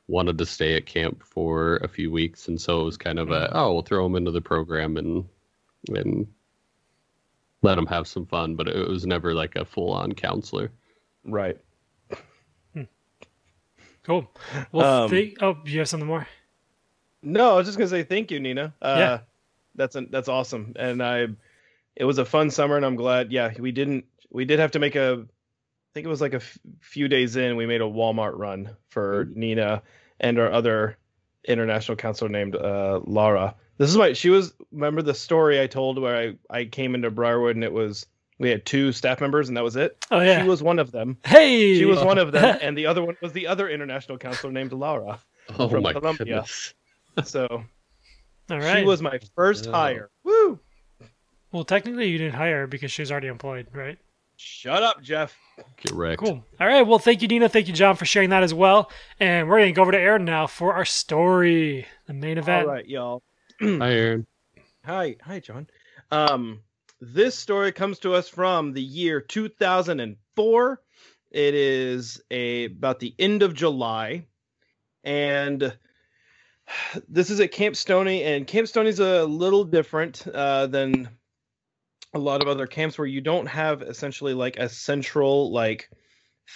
wanted 0.07 0.37
to 0.37 0.45
stay 0.45 0.75
at 0.75 0.85
camp 0.85 1.21
for 1.23 1.75
a 1.77 1.87
few 1.89 2.09
weeks, 2.09 2.47
and 2.47 2.59
so 2.59 2.81
it 2.81 2.85
was 2.85 2.97
kind 2.97 3.19
of 3.19 3.29
a 3.31 3.51
oh 3.55 3.73
we'll 3.73 3.81
throw 3.83 4.03
them 4.03 4.15
into 4.15 4.31
the 4.31 4.41
program 4.41 4.95
and 4.97 5.25
and 5.89 6.25
let 7.61 7.75
them 7.75 7.85
have 7.85 8.07
some 8.07 8.25
fun. 8.25 8.55
But 8.55 8.69
it 8.69 8.87
was 8.87 9.05
never 9.05 9.33
like 9.33 9.55
a 9.57 9.65
full 9.65 9.91
on 9.91 10.13
counselor. 10.13 10.71
Right. 11.25 11.57
Cool. 14.03 14.31
Well, 14.71 15.03
Um, 15.03 15.09
thi- 15.11 15.37
oh, 15.41 15.57
you 15.65 15.79
have 15.79 15.89
something 15.89 16.07
more? 16.07 16.25
No, 17.21 17.51
I 17.51 17.55
was 17.57 17.67
just 17.67 17.77
gonna 17.77 17.89
say 17.89 18.03
thank 18.03 18.31
you, 18.31 18.39
Nina. 18.39 18.73
Uh, 18.81 18.95
Yeah. 18.97 19.19
that's 19.75 19.95
a, 19.95 20.01
that's 20.09 20.29
awesome, 20.29 20.73
and 20.77 21.03
I, 21.03 21.27
it 21.95 22.05
was 22.05 22.17
a 22.17 22.25
fun 22.25 22.49
summer, 22.49 22.75
and 22.77 22.85
I'm 22.85 22.95
glad. 22.95 23.31
Yeah, 23.31 23.53
we 23.59 23.71
didn't, 23.71 24.05
we 24.31 24.45
did 24.45 24.57
have 24.59 24.71
to 24.71 24.79
make 24.79 24.95
a, 24.95 25.27
I 25.89 25.91
think 25.93 26.05
it 26.05 26.10
was 26.10 26.22
like 26.22 26.34
a 26.34 26.38
f- 26.38 26.58
few 26.81 27.08
days 27.08 27.36
in, 27.36 27.55
we 27.55 27.65
made 27.65 27.81
a 27.81 27.86
Walmart 27.86 28.38
run 28.38 28.75
for 28.89 29.27
Nina 29.34 29.81
and 30.19 30.38
our 30.39 30.51
other 30.51 30.98
international 31.48 31.96
counselor 31.96 32.29
named 32.29 32.55
uh, 32.55 33.00
Laura. 33.05 33.55
This 33.77 33.89
is 33.89 33.98
why 33.98 34.13
she 34.13 34.29
was. 34.29 34.53
Remember 34.72 35.01
the 35.01 35.13
story 35.15 35.60
I 35.60 35.67
told 35.67 36.00
where 36.00 36.15
I 36.15 36.55
I 36.60 36.65
came 36.65 36.93
into 36.96 37.10
Briarwood 37.10 37.55
and 37.55 37.63
it 37.63 37.72
was 37.74 38.05
we 38.38 38.50
had 38.50 38.65
two 38.65 38.91
staff 38.91 39.19
members 39.22 39.48
and 39.48 39.58
that 39.58 39.63
was 39.63 39.75
it. 39.77 40.05
Oh 40.12 40.19
yeah. 40.19 40.43
She 40.43 40.48
was 40.50 40.62
one 40.62 40.79
of 40.79 40.91
them. 40.91 41.17
hey. 41.25 41.75
She 41.77 41.86
was 41.86 42.03
one 42.03 42.17
of 42.19 42.31
them, 42.31 42.58
and 42.62 42.77
the 42.77 42.86
other 42.86 43.03
one 43.03 43.17
was 43.22 43.34
the 43.34 43.48
other 43.48 43.67
international 43.69 44.17
counselor 44.17 44.51
named 44.53 44.74
Laura. 44.74 45.19
Oh 45.58 45.67
From 45.69 45.81
my 45.84 45.93
Colombia. 45.93 46.25
goodness! 46.25 46.74
So 47.24 47.48
all 48.51 48.60
right. 48.60 48.79
she 48.79 48.86
was 48.86 49.01
my 49.01 49.19
first 49.36 49.65
Oh. 49.67 49.72
hire. 49.72 50.12
Woo! 50.24 50.60
Well, 51.51 51.63
technically, 51.63 52.10
you 52.10 52.19
didn't 52.19 52.36
hire 52.36 52.60
her 52.62 52.67
because 52.67 52.91
she 52.91 53.01
was 53.01 53.12
already 53.12 53.27
employed, 53.27 53.67
right? 53.74 53.98
Shut 54.41 54.84
up, 54.84 55.01
Jeff. 55.01 55.38
Get 55.81 55.91
wrecked. 55.91 56.24
Cool. 56.24 56.46
All 56.62 56.67
right. 56.67 56.84
Well, 56.84 56.98
thank 56.98 57.22
you, 57.22 57.27
Nina. 57.27 57.50
Thank 57.50 57.67
you, 57.67 57.74
John, 57.74 57.98
for 57.98 58.05
sharing 58.05 58.29
that 58.29 58.41
as 58.41 58.53
well. 58.53 58.89
And 59.19 59.50
we're 59.50 59.58
going 59.58 59.74
to 59.74 59.75
go 59.75 59.81
over 59.81 59.91
to 59.91 60.00
Aaron 60.00 60.24
now 60.24 60.48
for 60.48 60.74
our 60.74 60.86
story, 60.86 61.86
the 62.05 62.13
main 62.13 62.38
event. 62.38 62.65
All 62.65 62.74
right, 62.74 62.88
y'all. 62.88 63.22
Hi, 63.60 63.91
Aaron. 63.91 64.25
Hi, 64.86 65.17
hi, 65.22 65.41
John. 65.41 65.67
Um, 66.10 66.62
this 67.01 67.36
story 67.36 67.74
comes 67.74 68.00
to 68.00 68.13
us 68.13 68.29
from 68.29 68.72
the 68.72 68.81
year 68.81 69.19
2004. 69.19 70.81
It 71.31 71.53
is 71.53 72.22
a 72.31 72.65
about 72.65 73.00
the 73.00 73.13
end 73.19 73.43
of 73.43 73.53
July, 73.53 74.25
and 75.03 75.77
this 77.10 77.29
is 77.29 77.41
at 77.41 77.51
Camp 77.51 77.75
Stony. 77.75 78.24
And 78.24 78.48
Camp 78.48 78.69
Stony's 78.69 79.01
a 79.01 79.25
little 79.25 79.65
different 79.65 80.25
uh, 80.27 80.67
than 80.67 81.10
a 82.13 82.19
lot 82.19 82.41
of 82.41 82.47
other 82.47 82.67
camps 82.67 82.97
where 82.97 83.07
you 83.07 83.21
don't 83.21 83.45
have 83.45 83.81
essentially 83.81 84.33
like 84.33 84.57
a 84.57 84.69
central 84.69 85.51
like 85.51 85.89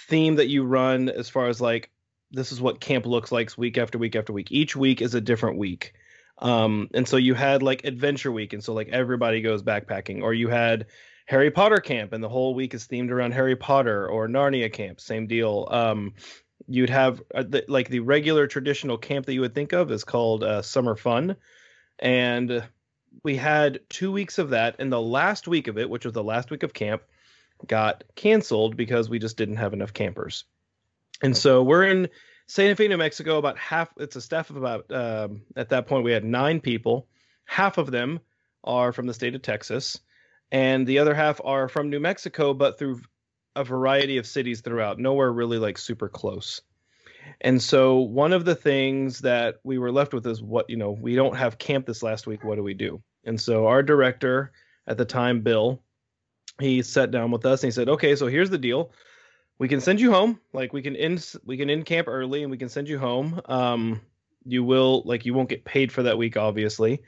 theme 0.08 0.36
that 0.36 0.48
you 0.48 0.64
run 0.64 1.08
as 1.08 1.28
far 1.28 1.48
as 1.48 1.60
like 1.60 1.90
this 2.30 2.52
is 2.52 2.60
what 2.60 2.80
camp 2.80 3.06
looks 3.06 3.30
like 3.30 3.56
week 3.56 3.78
after 3.78 3.98
week 3.98 4.16
after 4.16 4.32
week. 4.32 4.50
Each 4.50 4.74
week 4.74 5.00
is 5.00 5.14
a 5.14 5.20
different 5.20 5.56
week. 5.56 5.94
Um, 6.38 6.88
and 6.94 7.06
so 7.06 7.16
you 7.16 7.34
had 7.34 7.62
like 7.62 7.84
adventure 7.84 8.32
week, 8.32 8.52
and 8.52 8.62
so 8.62 8.74
like 8.74 8.88
everybody 8.88 9.40
goes 9.40 9.62
backpacking, 9.62 10.22
or 10.22 10.34
you 10.34 10.48
had 10.48 10.86
Harry 11.26 11.50
Potter 11.50 11.78
camp, 11.78 12.12
and 12.12 12.22
the 12.22 12.28
whole 12.28 12.54
week 12.54 12.74
is 12.74 12.86
themed 12.88 13.10
around 13.10 13.32
Harry 13.32 13.56
Potter, 13.56 14.08
or 14.08 14.26
Narnia 14.26 14.72
camp, 14.72 15.00
same 15.00 15.26
deal. 15.28 15.68
Um, 15.70 16.14
you'd 16.66 16.90
have 16.90 17.22
uh, 17.34 17.44
the, 17.44 17.64
like 17.68 17.88
the 17.88 18.00
regular 18.00 18.46
traditional 18.46 18.98
camp 18.98 19.26
that 19.26 19.34
you 19.34 19.40
would 19.42 19.54
think 19.54 19.72
of 19.72 19.92
is 19.92 20.02
called 20.02 20.42
uh, 20.42 20.60
Summer 20.60 20.96
Fun, 20.96 21.36
and 22.00 22.64
we 23.22 23.36
had 23.36 23.80
two 23.88 24.10
weeks 24.10 24.38
of 24.38 24.50
that, 24.50 24.76
and 24.78 24.92
the 24.92 25.00
last 25.00 25.46
week 25.46 25.68
of 25.68 25.78
it, 25.78 25.88
which 25.88 26.04
was 26.04 26.14
the 26.14 26.24
last 26.24 26.50
week 26.50 26.62
of 26.62 26.74
camp, 26.74 27.02
got 27.66 28.04
canceled 28.16 28.76
because 28.76 29.08
we 29.08 29.18
just 29.18 29.36
didn't 29.36 29.56
have 29.56 29.72
enough 29.72 29.92
campers. 29.92 30.44
And 31.22 31.36
so 31.36 31.62
we're 31.62 31.84
in 31.84 32.08
Santa 32.46 32.76
Fe, 32.76 32.88
New 32.88 32.96
Mexico. 32.96 33.38
About 33.38 33.58
half, 33.58 33.88
it's 33.96 34.16
a 34.16 34.20
staff 34.20 34.50
of 34.50 34.56
about, 34.56 34.90
um, 34.90 35.42
at 35.56 35.68
that 35.70 35.86
point, 35.86 36.04
we 36.04 36.12
had 36.12 36.24
nine 36.24 36.60
people. 36.60 37.06
Half 37.44 37.78
of 37.78 37.90
them 37.90 38.20
are 38.64 38.92
from 38.92 39.06
the 39.06 39.14
state 39.14 39.34
of 39.34 39.42
Texas, 39.42 40.00
and 40.50 40.86
the 40.86 40.98
other 40.98 41.14
half 41.14 41.40
are 41.44 41.68
from 41.68 41.90
New 41.90 42.00
Mexico, 42.00 42.54
but 42.54 42.78
through 42.78 43.00
a 43.56 43.64
variety 43.64 44.18
of 44.18 44.26
cities 44.26 44.60
throughout, 44.60 44.98
nowhere 44.98 45.32
really 45.32 45.58
like 45.58 45.78
super 45.78 46.08
close. 46.08 46.60
And 47.40 47.62
so 47.62 47.98
one 47.98 48.32
of 48.32 48.44
the 48.44 48.54
things 48.54 49.20
that 49.20 49.56
we 49.64 49.78
were 49.78 49.92
left 49.92 50.14
with 50.14 50.26
is 50.26 50.42
what, 50.42 50.68
you 50.68 50.76
know, 50.76 50.92
we 50.92 51.14
don't 51.14 51.36
have 51.36 51.58
camp 51.58 51.86
this 51.86 52.02
last 52.02 52.26
week. 52.26 52.44
What 52.44 52.56
do 52.56 52.62
we 52.62 52.74
do? 52.74 53.02
And 53.24 53.40
so 53.40 53.66
our 53.66 53.82
director 53.82 54.52
at 54.86 54.98
the 54.98 55.04
time, 55.04 55.40
Bill, 55.40 55.80
he 56.60 56.82
sat 56.82 57.10
down 57.10 57.30
with 57.30 57.46
us 57.46 57.62
and 57.62 57.68
he 57.68 57.72
said, 57.72 57.88
"Okay, 57.88 58.14
so 58.14 58.26
here's 58.26 58.50
the 58.50 58.58
deal. 58.58 58.92
We 59.58 59.68
can 59.68 59.80
send 59.80 60.00
you 60.00 60.12
home. 60.12 60.40
Like 60.52 60.72
we 60.72 60.82
can 60.82 60.96
end 60.96 61.32
we 61.44 61.56
can 61.56 61.70
end 61.70 61.86
camp 61.86 62.08
early 62.08 62.42
and 62.42 62.50
we 62.50 62.58
can 62.58 62.68
send 62.68 62.88
you 62.88 62.98
home. 62.98 63.40
Um 63.46 64.00
you 64.44 64.62
will 64.62 65.02
like 65.04 65.24
you 65.24 65.34
won't 65.34 65.48
get 65.48 65.64
paid 65.64 65.90
for 65.90 66.02
that 66.02 66.18
week 66.18 66.36
obviously. 66.36 67.02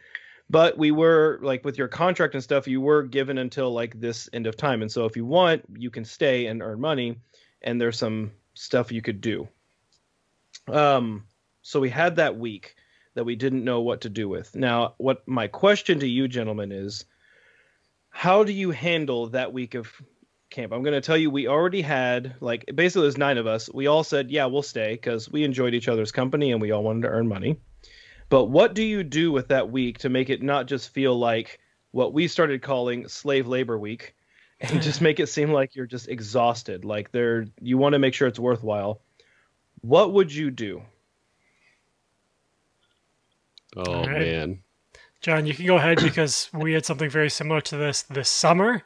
But 0.49 0.79
we 0.79 0.93
were 0.93 1.39
like 1.43 1.65
with 1.65 1.77
your 1.77 1.89
contract 1.89 2.35
and 2.35 2.43
stuff, 2.43 2.69
you 2.69 2.81
were 2.81 3.03
given 3.03 3.39
until 3.39 3.73
like 3.73 3.99
this 4.01 4.29
end 4.33 4.47
of 4.47 4.57
time. 4.57 4.81
And 4.81 4.91
so 4.91 5.05
if 5.05 5.17
you 5.17 5.25
want, 5.25 5.65
you 5.77 5.91
can 5.91 6.05
stay 6.05 6.47
and 6.47 6.63
earn 6.63 6.81
money 6.81 7.17
and 7.63 7.81
there's 7.81 7.99
some 7.99 8.31
stuff 8.55 8.93
you 8.93 9.03
could 9.03 9.21
do. 9.21 9.49
Um, 10.69 11.25
so 11.63 11.81
we 11.81 11.91
had 11.91 12.17
that 12.17 12.39
week 12.39 12.77
that 13.15 13.25
we 13.25 13.35
didn't 13.35 13.65
know 13.65 13.81
what 13.81 14.03
to 14.03 14.09
do 14.09 14.29
with. 14.29 14.55
Now, 14.55 14.95
what 14.99 15.27
my 15.27 15.49
question 15.49 16.01
to 16.01 16.07
you, 16.07 16.29
gentlemen, 16.29 16.71
is 16.71 17.05
how 18.11 18.45
do 18.45 18.53
you 18.53 18.71
handle 18.71 19.29
that 19.31 19.53
week 19.53 19.75
of 19.75 19.91
camp? 20.51 20.73
I'm 20.73 20.83
going 20.83 20.95
to 20.95 21.01
tell 21.01 21.17
you, 21.17 21.31
we 21.31 21.49
already 21.49 21.83
had 21.83 22.37
like 22.41 22.67
basically 22.75 23.03
there's 23.03 23.19
nine 23.19 23.39
of 23.39 23.47
us. 23.47 23.73
We 23.73 23.87
all 23.87 24.05
said, 24.05 24.31
yeah, 24.31 24.47
we'll 24.47 24.63
stay 24.63 24.93
because 24.93 25.31
we 25.31 25.45
enjoyed 25.45 25.75
each 25.75 25.89
other's 25.89 26.13
company 26.13 26.53
and 26.53 26.61
we 26.61 26.71
all 26.71 26.83
wanted 26.83 27.03
to 27.03 27.09
earn 27.09 27.27
money. 27.27 27.59
But 28.29 28.47
what 28.47 28.75
do 28.75 28.83
you 28.83 29.03
do 29.03 29.33
with 29.33 29.49
that 29.49 29.71
week 29.71 29.99
to 29.99 30.09
make 30.09 30.31
it 30.31 30.43
not 30.43 30.67
just 30.67 30.93
feel 30.93 31.17
like 31.17 31.59
what 31.93 32.13
we 32.13 32.29
started 32.29 32.61
calling 32.61 33.09
slave 33.09 33.47
labor 33.47 33.79
week 33.79 34.15
and 34.61 34.83
just 34.83 35.01
make 35.03 35.21
it 35.21 35.29
seem 35.29 35.53
like 35.53 35.75
you're 35.75 35.87
just 35.87 36.09
exhausted, 36.09 36.85
like 36.85 37.13
there 37.13 37.47
you 37.61 37.79
want 37.79 37.95
to 37.95 37.99
make 37.99 38.15
sure 38.15 38.29
it's 38.29 38.39
worthwhile 38.39 39.01
what 39.87 40.13
would 40.13 40.35
you 40.35 40.51
do? 40.51 40.83
Oh 43.77 44.05
right. 44.05 44.21
man. 44.21 44.63
John, 45.21 45.47
you 45.47 45.55
can 45.55 45.67
go 45.67 45.77
ahead 45.77 45.99
because 46.03 46.51
we 46.53 46.73
had 46.73 46.85
something 46.85 47.11
very 47.11 47.31
similar 47.31 47.61
to 47.63 47.77
this 47.77 48.03
this 48.03 48.29
summer. 48.29 48.83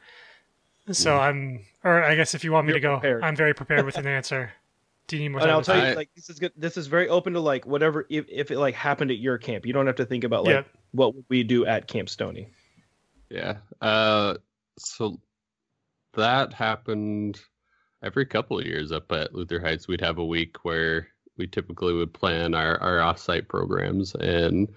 So 0.91 1.11
mm. 1.11 1.19
I'm 1.19 1.65
or 1.83 2.03
I 2.03 2.15
guess 2.15 2.33
if 2.33 2.43
you 2.43 2.51
want 2.51 2.67
me 2.67 2.73
You're 2.73 2.79
to 2.79 2.87
go, 2.87 2.93
prepared. 2.95 3.23
I'm 3.23 3.35
very 3.35 3.53
prepared 3.53 3.85
with 3.85 3.97
an 3.97 4.07
answer. 4.07 4.51
Do 5.07 5.17
you 5.17 5.23
need 5.23 5.29
more 5.29 5.39
time? 5.39 5.49
And 5.49 5.55
I'll 5.55 5.63
tell 5.63 5.89
you, 5.89 5.95
like 5.95 6.09
this 6.15 6.29
is 6.29 6.39
good. 6.39 6.51
This 6.55 6.77
is 6.77 6.87
very 6.87 7.09
open 7.09 7.33
to 7.33 7.39
like 7.39 7.65
whatever 7.65 8.05
if, 8.09 8.25
if 8.29 8.51
it 8.51 8.59
like 8.59 8.75
happened 8.75 9.11
at 9.11 9.17
your 9.17 9.37
camp. 9.37 9.65
You 9.65 9.73
don't 9.73 9.87
have 9.87 9.95
to 9.97 10.05
think 10.05 10.23
about 10.23 10.43
like 10.43 10.53
yeah. 10.53 10.63
what 10.91 11.15
would 11.15 11.25
we 11.29 11.43
do 11.43 11.65
at 11.65 11.87
Camp 11.87 12.09
Stony. 12.09 12.47
Yeah. 13.29 13.57
Uh 13.81 14.35
so 14.77 15.19
that 16.13 16.53
happened 16.53 17.39
every 18.03 18.25
couple 18.25 18.59
of 18.59 18.65
years 18.65 18.91
up 18.91 19.11
at 19.11 19.33
Luther 19.33 19.59
Heights, 19.59 19.87
we'd 19.87 20.01
have 20.01 20.17
a 20.17 20.25
week 20.25 20.63
where 20.63 21.07
we 21.37 21.47
typically 21.47 21.93
would 21.93 22.13
plan 22.13 22.53
our, 22.53 22.77
our 22.81 22.97
offsite 22.97 23.47
programs. 23.47 24.15
And 24.15 24.69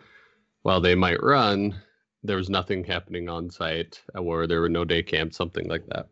while 0.63 0.81
they 0.81 0.95
might 0.95 1.23
run, 1.23 1.75
there 2.23 2.37
was 2.37 2.49
nothing 2.49 2.85
happening 2.85 3.29
on 3.29 3.51
site 3.51 4.01
or 4.15 4.47
there 4.47 4.61
were 4.61 4.69
no 4.69 4.85
day 4.85 5.03
camps, 5.03 5.37
something 5.37 5.69
like 5.69 5.87
that. 5.89 6.09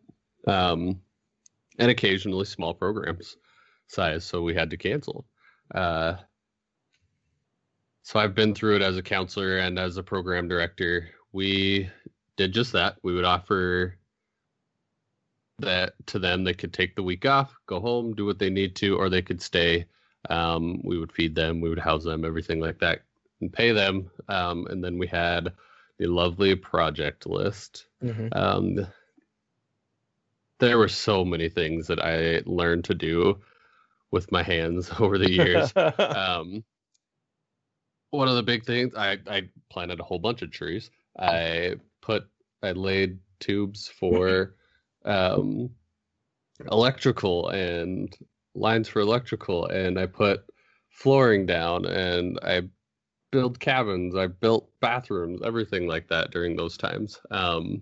Um, 0.47 1.01
and 1.79 1.89
occasionally 1.89 2.45
small 2.45 2.73
programs 2.73 3.37
size, 3.87 4.23
so 4.23 4.41
we 4.41 4.53
had 4.53 4.69
to 4.69 4.77
cancel. 4.77 5.25
Uh, 5.73 6.15
so 8.03 8.19
I've 8.19 8.35
been 8.35 8.53
through 8.53 8.75
it 8.77 8.81
as 8.81 8.97
a 8.97 9.01
counselor 9.01 9.57
and 9.57 9.79
as 9.79 9.97
a 9.97 10.03
program 10.03 10.47
director. 10.47 11.09
We 11.31 11.89
did 12.37 12.53
just 12.53 12.73
that. 12.73 12.97
We 13.01 13.13
would 13.13 13.25
offer 13.25 13.97
that 15.63 15.93
to 16.07 16.19
them 16.19 16.43
they 16.43 16.53
could 16.53 16.73
take 16.73 16.95
the 16.95 17.03
week 17.03 17.25
off, 17.25 17.55
go 17.65 17.79
home, 17.79 18.13
do 18.13 18.25
what 18.25 18.39
they 18.39 18.49
need 18.49 18.75
to, 18.77 18.97
or 18.97 19.09
they 19.09 19.21
could 19.21 19.41
stay. 19.41 19.85
Um, 20.29 20.81
we 20.83 20.97
would 20.97 21.11
feed 21.11 21.35
them, 21.35 21.61
we 21.61 21.69
would 21.69 21.79
house 21.79 22.03
them, 22.03 22.23
everything 22.23 22.59
like 22.59 22.79
that, 22.79 23.01
and 23.41 23.51
pay 23.51 23.71
them. 23.71 24.09
Um, 24.29 24.67
and 24.67 24.83
then 24.83 24.97
we 24.97 25.07
had 25.07 25.53
the 25.97 26.07
lovely 26.07 26.55
project 26.55 27.25
list. 27.25 27.85
Mm-hmm. 28.03 28.27
Um, 28.31 28.87
there 30.59 30.77
were 30.77 30.87
so 30.87 31.25
many 31.25 31.49
things 31.49 31.87
that 31.87 32.03
I 32.03 32.41
learned 32.45 32.85
to 32.85 32.93
do 32.93 33.39
with 34.11 34.31
my 34.31 34.43
hands 34.43 34.91
over 34.99 35.17
the 35.17 35.29
years. 35.29 35.73
um, 35.97 36.63
one 38.11 38.27
of 38.27 38.35
the 38.35 38.43
big 38.43 38.63
things 38.63 38.93
I, 38.95 39.17
I 39.27 39.49
planted 39.69 39.99
a 39.99 40.03
whole 40.03 40.19
bunch 40.19 40.41
of 40.41 40.51
trees. 40.51 40.91
I 41.19 41.75
put 42.01 42.27
I 42.61 42.71
laid 42.71 43.19
tubes 43.39 43.87
for 43.87 44.55
um, 45.05 45.69
electrical 46.71 47.49
and 47.49 48.15
lines 48.55 48.87
for 48.87 48.99
electrical, 48.99 49.65
and 49.67 49.99
I 49.99 50.05
put 50.05 50.45
flooring 50.89 51.45
down, 51.45 51.85
and 51.85 52.39
I 52.43 52.63
built 53.31 53.59
cabins, 53.59 54.15
I 54.15 54.27
built 54.27 54.69
bathrooms, 54.79 55.41
everything 55.43 55.87
like 55.87 56.07
that 56.09 56.31
during 56.31 56.55
those 56.55 56.77
times. 56.77 57.19
Um, 57.31 57.81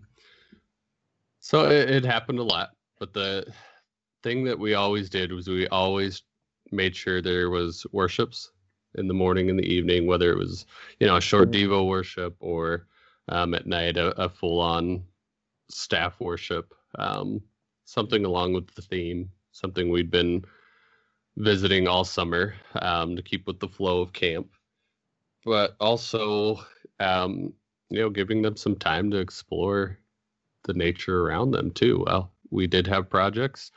so 1.40 1.70
it, 1.70 1.90
it 1.90 2.06
happened 2.06 2.40
a 2.40 2.44
lot, 2.44 2.70
but 3.00 3.14
the 3.14 3.52
thing 4.24 4.44
that 4.46 4.58
we 4.58 4.76
always 4.76 5.10
did 5.10 5.32
was 5.32 5.48
we 5.48 5.68
always 5.68 6.24
made 6.72 6.96
sure 6.96 7.22
there 7.22 7.50
was 7.50 7.86
worships 7.92 8.52
in 8.96 9.08
the 9.08 9.14
morning 9.14 9.50
and 9.50 9.60
the 9.60 9.74
evening, 9.74 10.06
whether 10.06 10.32
it 10.32 10.38
was 10.38 10.66
you 11.00 11.08
know 11.08 11.18
a 11.18 11.22
short 11.22 11.52
mm-hmm. 11.52 11.72
Devo 11.72 11.88
worship 11.88 12.36
or 12.40 12.88
um, 13.30 13.54
at 13.54 13.68
night 13.68 13.98
a, 13.98 14.10
a 14.22 14.30
full 14.30 14.60
on 14.60 15.04
staff 15.70 16.20
worship 16.20 16.74
um, 16.98 17.42
something 17.86 18.26
along 18.26 18.54
with 18.54 18.68
the 18.76 18.82
theme, 18.82 19.30
something 19.52 19.90
we'd 19.90 20.12
been 20.12 20.46
visiting 21.38 21.88
all 21.88 22.04
summer 22.04 22.54
um, 22.76 23.16
to 23.16 23.22
keep 23.22 23.48
with 23.48 23.60
the 23.60 23.68
flow 23.68 24.02
of 24.02 24.14
camp, 24.14 24.48
but 25.46 25.76
also, 25.80 26.60
um, 27.00 27.54
you 27.90 28.00
know, 28.00 28.10
giving 28.10 28.42
them 28.42 28.56
some 28.56 28.76
time 28.76 29.12
to 29.12 29.18
explore 29.18 29.98
the 30.64 30.74
nature 30.74 31.22
around 31.22 31.52
them 31.52 31.72
too. 31.72 32.04
Well, 32.06 32.32
we 32.50 32.68
did 32.68 32.88
have 32.88 33.10
projects 33.10 33.72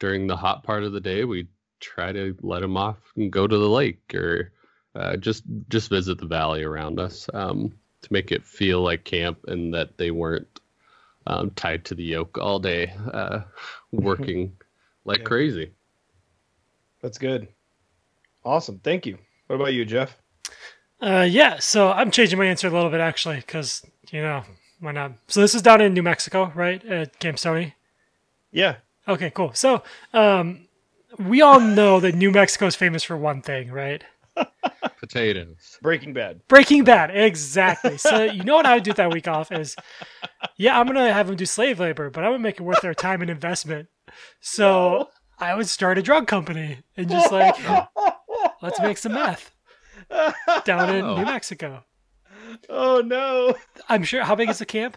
during 0.00 0.26
the 0.26 0.36
hot 0.36 0.64
part 0.64 0.82
of 0.82 0.92
the 0.92 1.00
day. 1.00 1.24
We 1.24 1.48
try 1.80 2.12
to 2.12 2.36
let 2.40 2.60
them 2.60 2.76
off 2.76 2.98
and 3.16 3.30
go 3.30 3.46
to 3.46 3.58
the 3.58 3.68
lake 3.68 4.14
or 4.14 4.52
uh, 4.94 5.16
just 5.16 5.44
just 5.68 5.90
visit 5.90 6.18
the 6.18 6.26
valley 6.26 6.62
around 6.62 7.00
us 7.00 7.28
um, 7.34 7.74
to 8.02 8.12
make 8.12 8.32
it 8.32 8.44
feel 8.44 8.80
like 8.80 9.04
camp 9.04 9.38
and 9.46 9.74
that 9.74 9.98
they 9.98 10.10
weren't 10.10 10.53
um, 11.26 11.50
tied 11.50 11.84
to 11.86 11.94
the 11.94 12.04
yoke 12.04 12.38
all 12.38 12.58
day, 12.58 12.92
uh, 13.12 13.40
working 13.92 14.56
like 15.04 15.20
yeah. 15.20 15.24
crazy. 15.24 15.72
That's 17.02 17.18
good. 17.18 17.48
Awesome. 18.44 18.78
Thank 18.80 19.06
you. 19.06 19.18
What 19.46 19.56
about 19.56 19.74
you, 19.74 19.84
Jeff? 19.84 20.16
Uh, 21.00 21.26
yeah, 21.28 21.58
so 21.58 21.90
I'm 21.90 22.10
changing 22.10 22.38
my 22.38 22.46
answer 22.46 22.68
a 22.68 22.70
little 22.70 22.90
bit 22.90 23.00
actually, 23.00 23.36
because 23.36 23.84
you 24.10 24.22
know 24.22 24.42
why 24.80 24.92
not? 24.92 25.12
So 25.28 25.40
this 25.40 25.54
is 25.54 25.62
down 25.62 25.80
in 25.80 25.94
New 25.94 26.02
Mexico, 26.02 26.52
right? 26.54 26.84
At 26.84 27.18
Camp 27.18 27.38
Stony. 27.38 27.74
Yeah. 28.52 28.76
Okay, 29.06 29.30
cool. 29.30 29.52
So, 29.54 29.82
um, 30.12 30.68
we 31.18 31.42
all 31.42 31.60
know 31.60 32.00
that 32.00 32.14
New 32.14 32.30
Mexico 32.30 32.66
is 32.66 32.76
famous 32.76 33.02
for 33.02 33.16
one 33.16 33.42
thing, 33.42 33.70
right? 33.70 34.02
Potatoes. 35.06 35.78
Breaking 35.82 36.12
Bad. 36.12 36.40
Breaking 36.48 36.84
Bad, 36.84 37.10
exactly. 37.16 37.98
So 37.98 38.22
you 38.24 38.42
know 38.44 38.54
what 38.56 38.66
I 38.66 38.74
would 38.74 38.84
do 38.84 38.92
that 38.94 39.12
week 39.12 39.28
off 39.28 39.52
is, 39.52 39.76
yeah, 40.56 40.78
I'm 40.78 40.86
gonna 40.86 41.12
have 41.12 41.26
them 41.26 41.36
do 41.36 41.46
slave 41.46 41.80
labor, 41.80 42.10
but 42.10 42.24
I'm 42.24 42.30
gonna 42.32 42.38
make 42.42 42.56
it 42.60 42.62
worth 42.62 42.80
their 42.80 42.94
time 42.94 43.20
and 43.22 43.30
investment. 43.30 43.88
So 44.40 45.10
I 45.38 45.54
would 45.54 45.68
start 45.68 45.98
a 45.98 46.02
drug 46.02 46.26
company 46.26 46.78
and 46.96 47.08
just 47.10 47.30
like, 47.32 47.54
let's 48.62 48.80
make 48.80 48.96
some 48.98 49.12
meth 49.12 49.50
down 50.64 50.94
in 50.94 51.04
Oh. 51.04 51.16
New 51.16 51.24
Mexico. 51.24 51.84
Oh 52.68 53.02
no. 53.04 53.54
I'm 53.88 54.04
sure. 54.04 54.22
How 54.22 54.34
big 54.34 54.48
is 54.48 54.58
the 54.58 54.66
camp? 54.66 54.96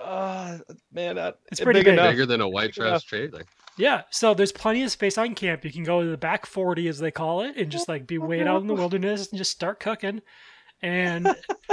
Oh 0.00 0.58
man, 0.92 1.16
that, 1.16 1.38
It's 1.50 1.60
pretty 1.60 1.80
big. 1.80 1.94
enough. 1.94 2.10
Bigger 2.10 2.26
than 2.26 2.40
a 2.40 2.48
white 2.48 2.74
Big 2.74 2.84
enough. 2.84 3.04
trash 3.04 3.30
trailer. 3.30 3.44
Yeah, 3.78 4.02
so 4.10 4.32
there's 4.34 4.52
plenty 4.52 4.82
of 4.82 4.90
space 4.90 5.18
on 5.18 5.34
camp. 5.34 5.64
You 5.64 5.72
can 5.72 5.84
go 5.84 6.02
to 6.02 6.08
the 6.08 6.16
back 6.16 6.46
40, 6.46 6.88
as 6.88 6.98
they 6.98 7.10
call 7.10 7.42
it, 7.42 7.56
and 7.56 7.70
just 7.70 7.88
like 7.88 8.06
be 8.06 8.18
way 8.18 8.42
out 8.46 8.62
in 8.62 8.66
the 8.66 8.74
wilderness 8.74 9.28
and 9.30 9.36
just 9.38 9.50
start 9.50 9.80
cooking. 9.80 10.22
And 10.82 11.28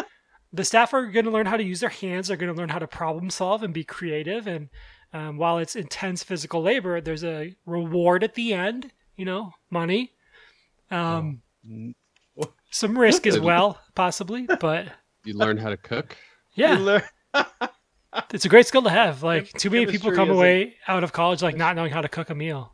the 0.53 0.65
staff 0.65 0.93
are 0.93 1.07
going 1.07 1.25
to 1.25 1.31
learn 1.31 1.45
how 1.45 1.57
to 1.57 1.63
use 1.63 1.79
their 1.79 1.89
hands. 1.89 2.27
They're 2.27 2.37
going 2.37 2.53
to 2.53 2.57
learn 2.57 2.69
how 2.69 2.79
to 2.79 2.87
problem 2.87 3.29
solve 3.29 3.63
and 3.63 3.73
be 3.73 3.83
creative. 3.83 4.47
And 4.47 4.69
um, 5.13 5.37
while 5.37 5.57
it's 5.59 5.75
intense 5.75 6.23
physical 6.23 6.61
labor, 6.61 6.99
there's 6.99 7.23
a 7.23 7.55
reward 7.65 8.23
at 8.23 8.35
the 8.35 8.53
end. 8.53 8.91
You 9.15 9.25
know, 9.25 9.51
money, 9.69 10.11
um, 10.89 11.41
some 12.71 12.97
risk 12.97 13.27
as 13.27 13.39
well, 13.39 13.79
possibly. 13.95 14.47
But 14.59 14.87
You 15.23 15.35
learn 15.35 15.57
how 15.57 15.69
to 15.69 15.77
cook. 15.77 16.17
You 16.55 16.65
yeah, 16.65 16.77
learn- 16.77 17.03
it's 18.33 18.45
a 18.45 18.49
great 18.49 18.67
skill 18.67 18.83
to 18.83 18.89
have. 18.89 19.23
Like 19.23 19.51
too 19.53 19.69
many 19.69 19.85
people 19.85 20.11
come 20.11 20.29
is 20.29 20.35
a- 20.35 20.37
away 20.37 20.75
out 20.87 21.03
of 21.03 21.11
college 21.13 21.41
like 21.41 21.55
not 21.57 21.75
knowing 21.75 21.91
how 21.91 22.01
to 22.01 22.09
cook 22.09 22.29
a 22.29 22.35
meal 22.35 22.73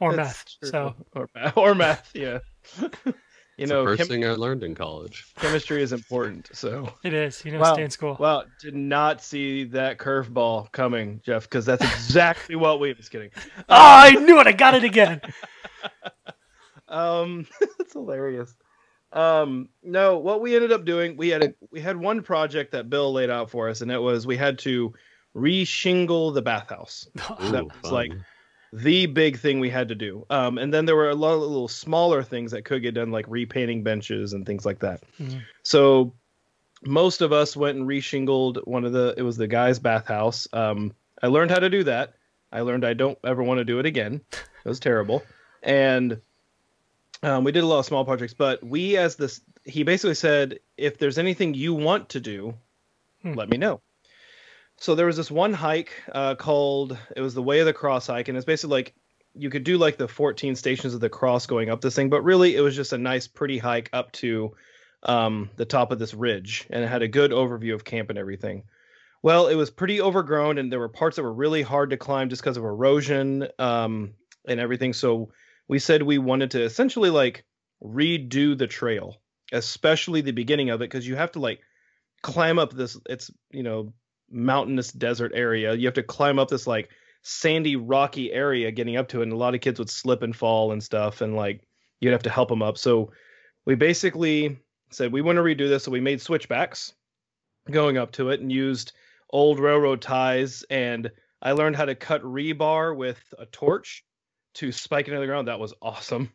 or 0.00 0.14
That's 0.14 0.28
meth. 0.38 0.56
true. 0.60 0.68
So 0.70 0.94
or 1.14 1.28
math, 1.34 1.56
or 1.56 1.74
math, 1.74 2.10
yeah. 2.14 2.38
you 3.06 3.14
It's 3.58 3.70
know, 3.70 3.82
the 3.84 3.90
first 3.90 3.98
chem- 3.98 4.08
thing 4.08 4.24
I 4.26 4.30
learned 4.32 4.64
in 4.64 4.74
college. 4.74 5.24
chemistry 5.36 5.80
is 5.82 5.92
important. 5.92 6.50
So, 6.52 6.92
it 7.04 7.14
is. 7.14 7.44
You 7.44 7.52
know, 7.52 7.60
Wow. 7.60 7.74
stay 7.74 7.84
in 7.84 7.90
school. 7.90 8.16
wow, 8.18 8.44
did 8.60 8.74
not 8.74 9.22
see 9.22 9.64
that 9.66 9.98
curveball 9.98 10.72
coming, 10.72 11.20
Jeff, 11.24 11.44
because 11.44 11.64
that's 11.64 11.84
exactly 11.84 12.56
what 12.56 12.80
we. 12.80 12.92
Just 12.94 13.10
kidding. 13.12 13.30
Oh, 13.58 13.62
I 13.68 14.10
knew 14.12 14.40
it. 14.40 14.46
I 14.48 14.52
got 14.52 14.74
it 14.74 14.84
again. 14.84 15.20
Um, 16.86 17.46
that's 17.78 17.94
hilarious. 17.94 18.54
Um, 19.14 19.68
no, 19.82 20.18
what 20.18 20.40
we 20.40 20.54
ended 20.56 20.72
up 20.72 20.84
doing, 20.84 21.16
we 21.16 21.28
had 21.28 21.42
a 21.44 21.54
we 21.70 21.80
had 21.80 21.96
one 21.96 22.22
project 22.22 22.72
that 22.72 22.90
Bill 22.90 23.12
laid 23.12 23.30
out 23.30 23.48
for 23.48 23.68
us, 23.68 23.80
and 23.80 23.90
it 23.90 23.98
was 24.02 24.26
we 24.26 24.36
had 24.36 24.58
to 24.60 24.92
reshingle 25.36 26.34
the 26.34 26.42
bathhouse. 26.42 27.08
That 27.40 27.64
was 27.64 27.72
fun. 27.82 27.92
like 27.92 28.12
the 28.72 29.06
big 29.06 29.38
thing 29.38 29.60
we 29.60 29.70
had 29.70 29.88
to 29.88 29.94
do. 29.94 30.26
Um, 30.30 30.58
and 30.58 30.74
then 30.74 30.84
there 30.84 30.96
were 30.96 31.10
a 31.10 31.14
lot 31.14 31.34
of 31.34 31.40
little 31.40 31.68
smaller 31.68 32.24
things 32.24 32.50
that 32.50 32.64
could 32.64 32.82
get 32.82 32.94
done, 32.94 33.12
like 33.12 33.24
repainting 33.28 33.84
benches 33.84 34.32
and 34.32 34.44
things 34.44 34.66
like 34.66 34.80
that. 34.80 35.00
Mhm. 35.20 35.42
So 35.62 36.12
most 36.84 37.20
of 37.22 37.32
us 37.32 37.56
went 37.56 37.78
and 37.78 37.86
reshingled 37.86 38.66
one 38.66 38.84
of 38.84 38.92
the. 38.92 39.14
It 39.16 39.22
was 39.22 39.36
the 39.36 39.46
guy's 39.46 39.78
bathhouse. 39.78 40.48
Um, 40.52 40.92
I 41.22 41.28
learned 41.28 41.52
how 41.52 41.60
to 41.60 41.70
do 41.70 41.84
that. 41.84 42.14
I 42.52 42.60
learned 42.62 42.84
I 42.84 42.94
don't 42.94 43.18
ever 43.24 43.42
want 43.42 43.58
to 43.58 43.64
do 43.64 43.78
it 43.78 43.86
again. 43.86 44.20
It 44.32 44.68
was 44.68 44.80
terrible, 44.80 45.22
and 45.62 46.20
um, 47.24 47.44
we 47.44 47.52
did 47.52 47.64
a 47.64 47.66
lot 47.66 47.80
of 47.80 47.86
small 47.86 48.04
projects. 48.04 48.34
But 48.34 48.62
we, 48.62 48.96
as 48.96 49.16
this, 49.16 49.40
he 49.64 49.82
basically 49.82 50.14
said, 50.14 50.60
if 50.76 50.98
there's 50.98 51.18
anything 51.18 51.54
you 51.54 51.74
want 51.74 52.10
to 52.10 52.20
do, 52.20 52.54
Hmm. 53.22 53.32
let 53.32 53.48
me 53.48 53.56
know. 53.56 53.80
So 54.76 54.94
there 54.94 55.06
was 55.06 55.16
this 55.16 55.30
one 55.30 55.54
hike 55.54 55.92
uh, 56.12 56.34
called 56.34 56.98
it 57.16 57.20
was 57.20 57.34
the 57.34 57.42
Way 57.42 57.60
of 57.60 57.66
the 57.66 57.72
Cross 57.72 58.08
hike, 58.08 58.28
and 58.28 58.36
it's 58.36 58.44
basically 58.44 58.76
like 58.76 58.94
you 59.34 59.50
could 59.50 59.64
do 59.64 59.78
like 59.78 59.96
the 59.96 60.06
14 60.06 60.54
stations 60.54 60.94
of 60.94 61.00
the 61.00 61.08
cross 61.08 61.46
going 61.46 61.70
up 61.70 61.80
this 61.80 61.96
thing, 61.96 62.10
but 62.10 62.22
really 62.22 62.54
it 62.54 62.60
was 62.60 62.76
just 62.76 62.92
a 62.92 62.98
nice, 62.98 63.26
pretty 63.26 63.58
hike 63.58 63.88
up 63.92 64.12
to 64.12 64.54
um, 65.04 65.50
the 65.56 65.64
top 65.64 65.90
of 65.90 65.98
this 65.98 66.14
ridge, 66.14 66.66
and 66.70 66.84
it 66.84 66.88
had 66.88 67.02
a 67.02 67.08
good 67.08 67.30
overview 67.30 67.74
of 67.74 67.84
camp 67.84 68.10
and 68.10 68.18
everything. 68.18 68.64
Well, 69.22 69.48
it 69.48 69.54
was 69.54 69.70
pretty 69.70 70.00
overgrown, 70.02 70.58
and 70.58 70.70
there 70.70 70.78
were 70.78 70.88
parts 70.88 71.16
that 71.16 71.22
were 71.22 71.32
really 71.32 71.62
hard 71.62 71.90
to 71.90 71.96
climb 71.96 72.28
just 72.28 72.42
because 72.42 72.58
of 72.58 72.64
erosion 72.64 73.48
um, 73.58 74.12
and 74.46 74.60
everything. 74.60 74.92
So 74.92 75.30
we 75.68 75.78
said 75.78 76.02
we 76.02 76.18
wanted 76.18 76.50
to 76.52 76.62
essentially 76.62 77.10
like 77.10 77.44
redo 77.82 78.56
the 78.56 78.66
trail, 78.66 79.16
especially 79.52 80.20
the 80.20 80.32
beginning 80.32 80.70
of 80.70 80.80
it, 80.80 80.90
because 80.90 81.06
you 81.06 81.16
have 81.16 81.32
to 81.32 81.40
like 81.40 81.60
climb 82.22 82.58
up 82.58 82.72
this. 82.72 82.98
It's 83.08 83.30
you 83.50 83.62
know 83.62 83.92
mountainous 84.30 84.92
desert 84.92 85.32
area. 85.34 85.74
You 85.74 85.86
have 85.86 85.94
to 85.94 86.02
climb 86.02 86.38
up 86.38 86.48
this 86.48 86.66
like 86.66 86.90
sandy, 87.22 87.76
rocky 87.76 88.32
area 88.32 88.70
getting 88.70 88.96
up 88.96 89.08
to 89.08 89.20
it, 89.20 89.24
and 89.24 89.32
a 89.32 89.36
lot 89.36 89.54
of 89.54 89.60
kids 89.60 89.78
would 89.78 89.90
slip 89.90 90.22
and 90.22 90.34
fall 90.34 90.72
and 90.72 90.82
stuff, 90.82 91.20
and 91.20 91.36
like 91.36 91.66
you'd 92.00 92.12
have 92.12 92.22
to 92.24 92.30
help 92.30 92.48
them 92.48 92.62
up. 92.62 92.78
So 92.78 93.12
we 93.64 93.74
basically 93.74 94.58
said 94.90 95.12
we 95.12 95.22
want 95.22 95.36
to 95.36 95.42
redo 95.42 95.68
this, 95.68 95.84
so 95.84 95.90
we 95.90 96.00
made 96.00 96.20
switchbacks 96.20 96.92
going 97.70 97.96
up 97.96 98.12
to 98.12 98.28
it 98.28 98.40
and 98.40 98.52
used 98.52 98.92
old 99.30 99.58
railroad 99.58 100.02
ties 100.02 100.64
and 100.70 101.10
I 101.42 101.52
learned 101.52 101.76
how 101.76 101.84
to 101.84 101.94
cut 101.94 102.22
rebar 102.22 102.96
with 102.96 103.22
a 103.38 103.46
torch 103.46 104.04
to 104.54 104.72
spike 104.72 105.08
it 105.08 105.12
into 105.12 105.20
the 105.20 105.26
ground. 105.26 105.48
That 105.48 105.58
was 105.60 105.74
awesome. 105.82 106.32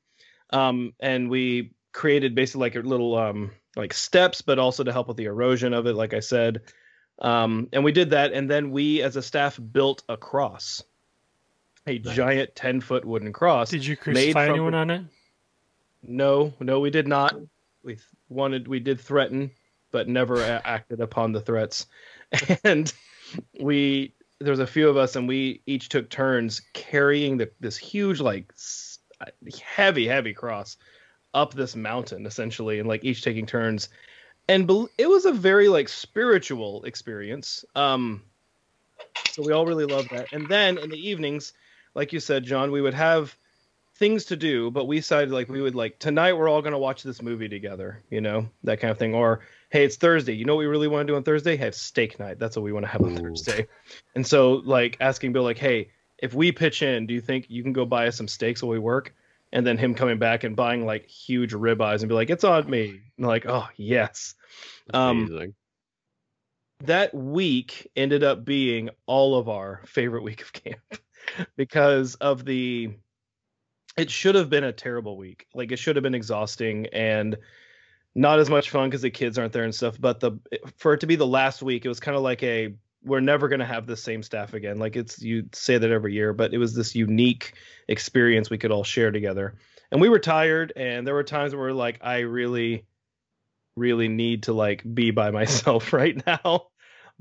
Um, 0.52 0.94
and 1.00 1.30
we 1.30 1.72
created 1.92 2.36
basically 2.36 2.62
like 2.62 2.76
a 2.76 2.80
little 2.88 3.18
um, 3.18 3.52
like 3.76 3.94
steps, 3.94 4.42
but 4.42 4.60
also 4.60 4.84
to 4.84 4.92
help 4.92 5.08
with 5.08 5.18
the 5.18 5.26
erosion 5.26 5.74
of 5.74 5.86
it, 5.88 5.94
like 5.94 6.14
I 6.14 6.20
said. 6.20 6.62
Um, 7.20 7.68
and 7.74 7.84
we 7.84 7.92
did 7.92 8.12
that, 8.12 8.32
and 8.34 8.50
then 8.50 8.72
we 8.72 9.02
as 9.02 9.16
a 9.16 9.22
staff 9.22 9.60
built 9.72 10.04
a 10.08 10.16
cross, 10.16 10.82
a 11.86 12.00
Nice. 12.00 12.16
giant 12.16 12.56
ten 12.56 12.80
foot 12.82 13.04
wooden 13.04 13.34
cross. 13.34 13.70
Did 13.72 13.86
you 13.86 13.98
crucify 13.98 14.46
from- 14.46 14.54
anyone 14.56 14.74
on 14.74 14.90
it? 14.90 15.02
No, 16.02 16.54
no, 16.62 16.80
we 16.80 16.90
did 16.92 17.08
not. 17.10 17.36
We 17.84 17.98
wanted, 18.30 18.68
we 18.70 18.80
did 18.80 19.00
threaten, 19.02 19.52
but 19.92 20.08
never 20.08 20.42
acted 20.42 21.02
upon 21.02 21.32
the 21.34 21.42
threats. 21.42 21.88
And 22.64 22.94
we, 23.60 24.14
there 24.40 24.52
was 24.52 24.60
a 24.60 24.68
few 24.68 24.90
of 24.90 24.98
us, 24.98 25.16
and 25.16 25.28
we 25.28 25.62
each 25.66 25.90
took 25.90 26.10
turns 26.10 26.62
carrying 26.74 27.38
the 27.38 27.52
this 27.60 27.78
huge, 27.78 28.20
like 28.20 28.54
heavy, 29.62 30.08
heavy 30.08 30.34
cross 30.34 30.78
up 31.34 31.54
this 31.54 31.76
mountain, 31.76 32.26
essentially, 32.26 32.80
and 32.80 32.88
like 32.88 33.04
each 33.04 33.24
taking 33.24 33.46
turns. 33.46 33.90
And 34.48 34.66
bel 34.66 34.90
it 34.98 35.10
was 35.10 35.26
a 35.26 35.32
very 35.32 35.68
like 35.68 35.90
spiritual 35.90 36.84
experience. 36.84 37.66
Um, 37.76 38.24
so 39.32 39.44
we 39.46 39.54
all 39.54 39.66
really 39.66 39.86
loved 39.86 40.10
that. 40.12 40.32
And 40.34 40.48
then 40.48 40.78
in 40.78 40.90
the 40.90 40.98
evenings, 40.98 41.54
like 41.94 42.14
you 42.14 42.20
said, 42.20 42.44
John, 42.44 42.72
we 42.72 42.82
would 42.82 42.94
have 42.94 43.36
things 44.00 44.26
to 44.26 44.38
do, 44.38 44.72
but 44.72 44.86
we 44.86 44.96
decided 44.96 45.30
like 45.30 45.50
we 45.50 45.62
would 45.62 45.76
like 45.76 46.00
tonight 46.00 46.34
we're 46.34 46.48
all 46.48 46.62
gonna 46.62 46.80
watch 46.80 47.04
this 47.04 47.22
movie 47.22 47.50
together, 47.50 48.02
you 48.10 48.22
know, 48.22 48.50
that 48.64 48.80
kind 48.80 48.90
of 48.90 48.98
thing. 48.98 49.14
Or 49.14 49.42
hey, 49.70 49.84
it's 49.84 49.98
Thursday. 49.98 50.34
You 50.34 50.46
know 50.46 50.56
what 50.56 50.62
we 50.62 50.66
really 50.66 50.88
want 50.88 51.06
to 51.06 51.12
do 51.12 51.18
on 51.18 51.24
Thursday? 51.24 51.58
Have 51.58 51.76
steak 51.76 52.18
night. 52.18 52.40
That's 52.40 52.56
what 52.56 52.64
we 52.64 52.72
want 52.72 52.86
to 52.86 52.92
have 52.92 53.02
on 53.02 53.12
Ooh. 53.12 53.22
Thursday. 53.22 53.68
And 54.16 54.26
so 54.26 54.54
like 54.54 54.98
asking 55.02 55.34
Bill 55.34 55.44
like, 55.44 55.58
hey, 55.58 55.92
if 56.18 56.34
we 56.34 56.52
pitch 56.52 56.82
in, 56.82 57.06
do 57.08 57.14
you 57.14 57.22
think 57.22 57.50
you 57.50 57.62
can 57.62 57.74
go 57.74 57.86
buy 57.86 58.08
us 58.08 58.16
some 58.16 58.28
steaks 58.28 58.64
while 58.64 58.72
we 58.72 58.80
work? 58.80 59.14
And 59.52 59.68
then 59.68 59.78
him 59.78 59.96
coming 59.96 60.18
back 60.18 60.44
and 60.44 60.56
buying 60.56 60.86
like 60.86 61.06
huge 61.08 61.54
ribeyes 61.54 62.00
and 62.00 62.08
be 62.08 62.16
like, 62.16 62.30
it's 62.30 62.44
on 62.44 62.70
me. 62.70 63.02
And 63.18 63.28
like, 63.28 63.46
oh 63.48 63.68
yes. 63.76 64.36
Um, 64.94 65.54
that 66.86 67.14
week 67.14 67.92
ended 67.98 68.24
up 68.24 68.46
being 68.46 68.92
all 69.06 69.38
of 69.38 69.50
our 69.50 69.82
favorite 69.86 70.24
week 70.24 70.42
of 70.42 70.54
camp 70.54 70.80
because 71.58 72.16
of 72.16 72.46
the 72.46 72.92
it 73.98 74.10
should 74.10 74.36
have 74.36 74.50
been 74.50 74.64
a 74.64 74.72
terrible 74.72 75.18
week. 75.18 75.48
Like 75.54 75.72
it 75.72 75.78
should 75.78 75.96
have 75.96 76.04
been 76.04 76.16
exhausting 76.16 76.88
and 76.88 77.38
not 78.16 78.40
as 78.40 78.50
much 78.50 78.70
fun 78.70 78.90
because 78.90 79.02
the 79.02 79.10
kids 79.10 79.38
aren't 79.38 79.54
there 79.54 79.64
and 79.64 79.74
stuff 79.74 79.96
but 80.00 80.20
the 80.20 80.32
for 80.78 80.94
it 80.94 81.00
to 81.00 81.08
be 81.08 81.16
the 81.16 81.28
last 81.28 81.62
week 81.62 81.86
it 81.86 81.90
was 81.90 82.00
kind 82.00 82.18
of 82.18 82.24
like 82.24 82.42
a 82.44 82.74
we're 83.04 83.22
never 83.22 83.48
going 83.48 83.62
to 83.62 83.66
have 83.66 83.88
the 83.88 83.96
same 83.96 84.22
staff 84.22 84.54
again. 84.54 84.78
Like 84.78 84.98
it's 84.98 85.22
you 85.22 85.48
say 85.54 85.78
that 85.78 85.90
every 85.90 86.14
year 86.14 86.34
but 86.34 86.54
it 86.54 86.58
was 86.58 86.76
this 86.76 86.96
unique 86.96 87.54
experience 87.88 88.50
we 88.50 88.58
could 88.58 88.72
all 88.72 88.84
share 88.84 89.12
together. 89.12 89.56
And 89.92 90.02
we 90.02 90.10
were 90.10 90.20
tired 90.20 90.74
and 90.76 91.08
there 91.08 91.14
were 91.14 91.24
times 91.24 91.56
where 91.56 91.68
we 91.68 91.72
like 91.72 92.00
i 92.02 92.20
really 92.20 92.86
really 93.76 94.10
need 94.10 94.44
to 94.44 94.54
like 94.54 94.84
be 94.94 95.12
by 95.12 95.32
myself 95.40 95.94
right 95.94 96.22
now. 96.26 96.68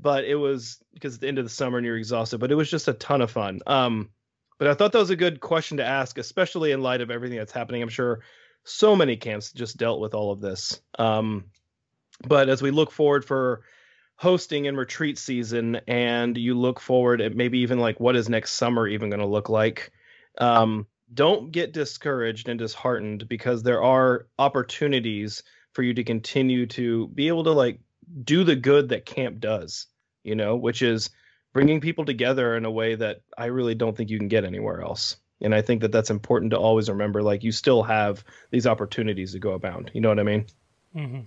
But 0.01 0.23
it 0.25 0.35
was 0.35 0.79
because 0.93 1.19
the 1.19 1.27
end 1.27 1.39
of 1.39 1.45
the 1.45 1.49
summer 1.49 1.77
and 1.77 1.85
you're 1.85 1.97
exhausted 1.97 2.39
but 2.39 2.51
it 2.51 2.55
was 2.55 2.69
just 2.69 2.87
a 2.87 2.93
ton 2.93 3.21
of 3.21 3.31
fun. 3.31 3.61
Um 3.67 4.09
but 4.59 4.67
i 4.67 4.73
thought 4.75 4.91
that 4.91 4.99
was 4.99 5.09
a 5.09 5.15
good 5.15 5.39
question 5.39 5.77
to 5.77 5.85
ask 5.85 6.19
especially 6.19 6.71
in 6.71 6.81
light 6.83 7.01
of 7.01 7.09
everything 7.09 7.37
that's 7.37 7.51
happening. 7.51 7.81
I'm 7.81 7.89
sure 7.89 8.19
so 8.63 8.95
many 8.95 9.17
camps 9.17 9.51
just 9.51 9.77
dealt 9.77 9.99
with 9.99 10.13
all 10.13 10.31
of 10.31 10.41
this. 10.41 10.79
Um 10.99 11.45
but 12.27 12.49
as 12.49 12.61
we 12.61 12.69
look 12.69 12.91
forward 12.91 13.25
for 13.25 13.61
hosting 14.17 14.67
and 14.67 14.77
retreat 14.77 15.17
season 15.17 15.79
and 15.87 16.37
you 16.37 16.53
look 16.53 16.79
forward 16.79 17.21
at 17.21 17.35
maybe 17.35 17.59
even 17.59 17.79
like 17.79 17.99
what 17.99 18.17
is 18.17 18.27
next 18.29 18.53
summer 18.53 18.85
even 18.85 19.09
going 19.09 19.21
to 19.21 19.25
look 19.25 19.47
like 19.47 19.91
um 20.39 20.85
don't 21.13 21.51
get 21.51 21.71
discouraged 21.71 22.49
and 22.49 22.59
disheartened 22.59 23.27
because 23.29 23.63
there 23.63 23.81
are 23.81 24.27
opportunities 24.37 25.41
for 25.71 25.81
you 25.81 25.93
to 25.93 26.03
continue 26.03 26.65
to 26.65 27.07
be 27.07 27.29
able 27.29 27.45
to 27.45 27.51
like 27.51 27.79
do 28.23 28.43
the 28.43 28.57
good 28.57 28.89
that 28.89 29.05
camp 29.05 29.39
does 29.39 29.87
you 30.23 30.35
know, 30.35 30.55
which 30.55 30.81
is 30.81 31.09
bringing 31.53 31.81
people 31.81 32.05
together 32.05 32.55
in 32.55 32.65
a 32.65 32.71
way 32.71 32.95
that 32.95 33.21
I 33.37 33.45
really 33.45 33.75
don't 33.75 33.95
think 33.97 34.09
you 34.09 34.17
can 34.17 34.27
get 34.27 34.45
anywhere 34.45 34.81
else. 34.81 35.17
And 35.41 35.55
I 35.55 35.61
think 35.61 35.81
that 35.81 35.91
that's 35.91 36.09
important 36.09 36.51
to 36.51 36.57
always 36.57 36.89
remember. 36.89 37.23
Like 37.23 37.43
you 37.43 37.51
still 37.51 37.81
have 37.83 38.23
these 38.51 38.67
opportunities 38.67 39.31
to 39.33 39.39
go 39.39 39.51
abound. 39.53 39.89
You 39.93 40.01
know 40.01 40.09
what 40.09 40.19
I 40.19 40.23
mean? 40.23 40.45
Mm-hmm. 40.95 41.21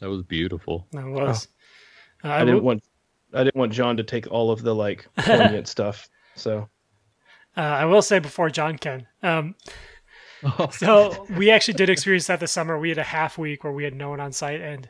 That 0.00 0.08
was 0.08 0.22
beautiful. 0.22 0.86
That 0.92 1.06
was. 1.06 1.48
Uh, 2.24 2.28
I 2.28 2.38
didn't 2.40 2.56
will- 2.56 2.62
want 2.62 2.82
I 3.34 3.44
didn't 3.44 3.58
want 3.58 3.72
John 3.72 3.96
to 3.96 4.02
take 4.02 4.26
all 4.30 4.50
of 4.50 4.62
the 4.62 4.74
like 4.74 5.06
poignant 5.16 5.68
stuff. 5.76 6.08
So 6.34 6.68
Uh, 7.56 7.60
I 7.60 7.84
will 7.84 8.02
say 8.02 8.18
before 8.18 8.50
John 8.50 8.78
can. 8.78 9.06
Um, 9.22 9.54
so 10.70 11.26
we 11.36 11.50
actually 11.50 11.74
did 11.74 11.88
experience 11.90 12.26
that 12.26 12.40
this 12.40 12.52
summer. 12.52 12.78
We 12.78 12.88
had 12.88 12.98
a 12.98 13.02
half 13.04 13.38
week 13.38 13.62
where 13.64 13.72
we 13.72 13.84
had 13.84 13.94
no 13.94 14.10
one 14.10 14.20
on 14.20 14.32
site, 14.32 14.60
and 14.60 14.88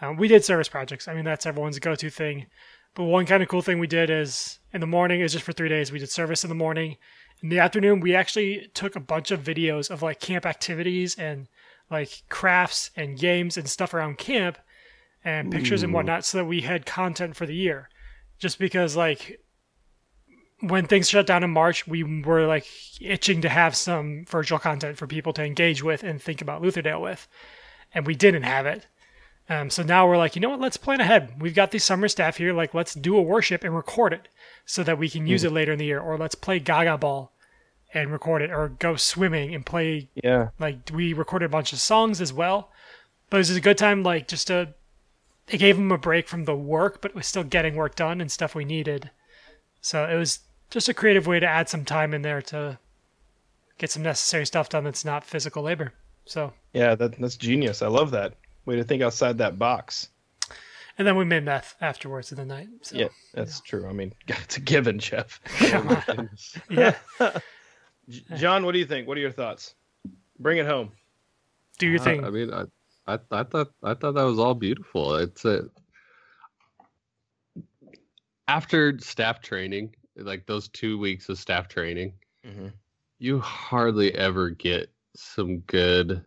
um, 0.00 0.16
we 0.16 0.28
did 0.28 0.44
service 0.44 0.68
projects. 0.68 1.08
I 1.08 1.14
mean, 1.14 1.24
that's 1.24 1.44
everyone's 1.46 1.78
go-to 1.78 2.08
thing. 2.10 2.46
But 2.94 3.04
one 3.04 3.26
kind 3.26 3.42
of 3.42 3.48
cool 3.48 3.62
thing 3.62 3.78
we 3.78 3.86
did 3.86 4.08
is 4.08 4.60
in 4.72 4.80
the 4.80 4.86
morning 4.86 5.20
is 5.20 5.32
just 5.32 5.44
for 5.44 5.52
three 5.52 5.68
days. 5.68 5.90
We 5.90 5.98
did 5.98 6.10
service 6.10 6.44
in 6.44 6.48
the 6.48 6.54
morning. 6.54 6.96
In 7.42 7.48
the 7.48 7.58
afternoon, 7.58 8.00
we 8.00 8.14
actually 8.14 8.70
took 8.74 8.94
a 8.94 9.00
bunch 9.00 9.30
of 9.30 9.42
videos 9.42 9.90
of 9.90 10.02
like 10.02 10.20
camp 10.20 10.46
activities 10.46 11.18
and 11.18 11.48
like 11.90 12.22
crafts 12.28 12.90
and 12.96 13.18
games 13.18 13.56
and 13.56 13.68
stuff 13.68 13.94
around 13.94 14.18
camp 14.18 14.58
and 15.24 15.50
pictures 15.50 15.82
and 15.82 15.92
whatnot, 15.92 16.24
so 16.24 16.38
that 16.38 16.44
we 16.44 16.60
had 16.60 16.86
content 16.86 17.34
for 17.34 17.46
the 17.46 17.54
year. 17.54 17.88
Just 18.38 18.58
because 18.58 18.94
like 18.94 19.40
when 20.60 20.86
things 20.86 21.08
shut 21.08 21.26
down 21.26 21.42
in 21.42 21.50
March, 21.50 21.86
we 21.86 22.02
were 22.02 22.46
like 22.46 22.66
itching 23.00 23.40
to 23.40 23.48
have 23.48 23.74
some 23.74 24.24
virtual 24.28 24.58
content 24.58 24.96
for 24.96 25.06
people 25.06 25.32
to 25.32 25.44
engage 25.44 25.82
with 25.82 26.02
and 26.02 26.22
think 26.22 26.40
about 26.40 26.62
Lutherdale 26.62 27.00
with, 27.00 27.26
and 27.92 28.06
we 28.06 28.14
didn't 28.14 28.44
have 28.44 28.66
it. 28.66 28.86
Um, 29.48 29.68
so 29.68 29.82
now 29.82 30.08
we're 30.08 30.16
like, 30.16 30.34
you 30.34 30.40
know 30.40 30.50
what? 30.50 30.60
Let's 30.60 30.76
plan 30.78 31.00
ahead. 31.00 31.40
We've 31.40 31.54
got 31.54 31.70
these 31.70 31.84
summer 31.84 32.08
staff 32.08 32.38
here. 32.38 32.52
Like, 32.54 32.72
let's 32.72 32.94
do 32.94 33.16
a 33.16 33.22
worship 33.22 33.62
and 33.62 33.74
record 33.76 34.12
it 34.14 34.28
so 34.64 34.82
that 34.84 34.98
we 34.98 35.10
can 35.10 35.26
use 35.26 35.44
it 35.44 35.52
later 35.52 35.72
in 35.72 35.78
the 35.78 35.84
year. 35.84 36.00
Or 36.00 36.16
let's 36.16 36.34
play 36.34 36.58
Gaga 36.58 36.98
Ball 36.98 37.30
and 37.92 38.10
record 38.10 38.42
it, 38.42 38.50
or 38.50 38.70
go 38.70 38.96
swimming 38.96 39.54
and 39.54 39.64
play. 39.64 40.08
yeah, 40.14 40.48
Like, 40.58 40.78
we 40.92 41.12
recorded 41.12 41.46
a 41.46 41.50
bunch 41.50 41.72
of 41.72 41.78
songs 41.78 42.20
as 42.20 42.32
well. 42.32 42.70
But 43.30 43.36
it 43.36 43.40
was 43.40 43.50
a 43.50 43.60
good 43.60 43.78
time, 43.78 44.02
like, 44.02 44.28
just 44.28 44.46
to. 44.48 44.74
It 45.48 45.58
gave 45.58 45.76
them 45.76 45.92
a 45.92 45.98
break 45.98 46.26
from 46.26 46.46
the 46.46 46.56
work, 46.56 47.02
but 47.02 47.10
it 47.10 47.14
was 47.14 47.26
still 47.26 47.44
getting 47.44 47.74
work 47.74 47.96
done 47.96 48.22
and 48.22 48.32
stuff 48.32 48.54
we 48.54 48.64
needed. 48.64 49.10
So 49.82 50.08
it 50.08 50.16
was 50.16 50.40
just 50.70 50.88
a 50.88 50.94
creative 50.94 51.26
way 51.26 51.38
to 51.38 51.46
add 51.46 51.68
some 51.68 51.84
time 51.84 52.14
in 52.14 52.22
there 52.22 52.40
to 52.42 52.78
get 53.76 53.90
some 53.90 54.02
necessary 54.02 54.46
stuff 54.46 54.70
done 54.70 54.84
that's 54.84 55.04
not 55.04 55.22
physical 55.22 55.62
labor. 55.62 55.92
So, 56.24 56.54
yeah, 56.72 56.94
that 56.94 57.18
that's 57.18 57.36
genius. 57.36 57.82
I 57.82 57.88
love 57.88 58.10
that. 58.12 58.34
Way 58.66 58.76
to 58.76 58.84
think 58.84 59.02
outside 59.02 59.38
that 59.38 59.58
box. 59.58 60.08
and 60.98 61.06
then 61.06 61.16
we 61.16 61.24
made 61.24 61.44
meth 61.44 61.74
afterwards 61.80 62.32
in 62.32 62.38
the 62.38 62.44
night. 62.44 62.68
So, 62.82 62.96
yeah, 62.96 63.08
that's 63.34 63.60
true. 63.60 63.88
I 63.88 63.92
mean, 63.92 64.12
it's 64.28 64.56
a 64.56 64.60
given, 64.60 64.98
Jeff. 64.98 65.40
yeah. 66.70 66.94
John, 68.36 68.64
what 68.64 68.72
do 68.72 68.78
you 68.78 68.86
think? 68.86 69.08
What 69.08 69.16
are 69.18 69.20
your 69.20 69.32
thoughts? 69.32 69.74
Bring 70.38 70.58
it 70.58 70.66
home. 70.66 70.92
Do 71.78 71.86
your 71.88 72.00
Uh, 72.00 72.04
thing. 72.04 72.24
I 72.24 72.30
mean, 72.30 72.52
I, 72.52 72.64
I, 73.06 73.18
I 73.30 73.42
thought 73.44 73.70
I 73.82 73.94
thought 73.94 74.14
that 74.14 74.22
was 74.24 74.38
all 74.38 74.54
beautiful. 74.54 75.16
It's 75.16 75.44
a 75.44 75.68
after 78.48 78.98
staff 78.98 79.40
training, 79.40 79.94
like 80.16 80.46
those 80.46 80.68
two 80.68 80.98
weeks 80.98 81.28
of 81.28 81.38
staff 81.38 81.68
training, 81.68 82.12
you 83.18 83.40
hardly 83.40 84.14
ever 84.14 84.50
get 84.50 84.90
some 85.16 85.58
good 85.60 86.22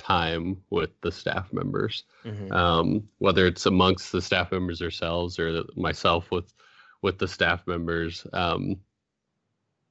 time 0.00 0.56
with 0.70 0.90
the 1.02 1.12
staff 1.12 1.52
members. 1.52 2.04
Mhm. 2.24 2.50
Um, 2.52 3.08
whether 3.18 3.46
it's 3.46 3.66
amongst 3.66 4.12
the 4.12 4.22
staff 4.22 4.50
members 4.50 4.78
themselves 4.78 5.38
or 5.38 5.64
myself 5.76 6.30
with 6.30 6.52
with 7.02 7.18
the 7.18 7.28
staff 7.28 7.66
members. 7.66 8.26
Um, 8.32 8.80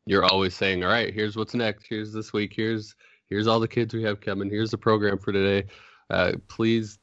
you're 0.06 0.26
always 0.26 0.56
saying, 0.56 0.84
"All 0.84 0.90
right, 0.90 1.14
here's 1.14 1.36
what's 1.38 1.54
next. 1.54 1.86
Here's 1.88 2.12
this 2.12 2.34
week. 2.34 2.54
Here's 2.56 2.96
here's 3.28 3.48
all 3.48 3.60
the 3.60 3.68
kids 3.68 3.94
we 3.94 4.04
have 4.04 4.20
coming. 4.20 4.50
Here's 4.50 4.72
the 4.72 4.78
program 4.78 5.20
for 5.20 5.32
today. 5.32 5.68
Uh, 6.10 6.34
please 6.48 6.98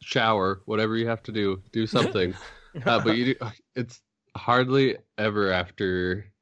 shower. 0.00 0.62
Whatever 0.64 0.96
you 0.96 1.06
have 1.06 1.22
to 1.24 1.32
do, 1.32 1.62
do 1.72 1.86
something." 2.20 2.34
uh, 2.86 3.00
but 3.04 3.16
you 3.16 3.34
do, 3.34 3.46
it's 3.76 4.00
hardly 4.36 4.96
ever 5.18 5.52
after 5.52 6.32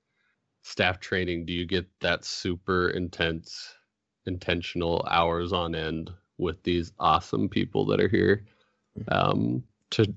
staff 0.62 1.00
training 1.00 1.46
do 1.46 1.52
you 1.52 1.66
get 1.66 1.86
that 2.00 2.24
super 2.24 2.90
intense 2.90 3.74
intentional 4.30 5.06
hours 5.10 5.52
on 5.52 5.74
end 5.74 6.10
with 6.38 6.62
these 6.62 6.92
awesome 6.98 7.48
people 7.48 7.84
that 7.86 8.00
are 8.00 8.08
here 8.08 8.46
um, 9.08 9.62
to 9.90 10.14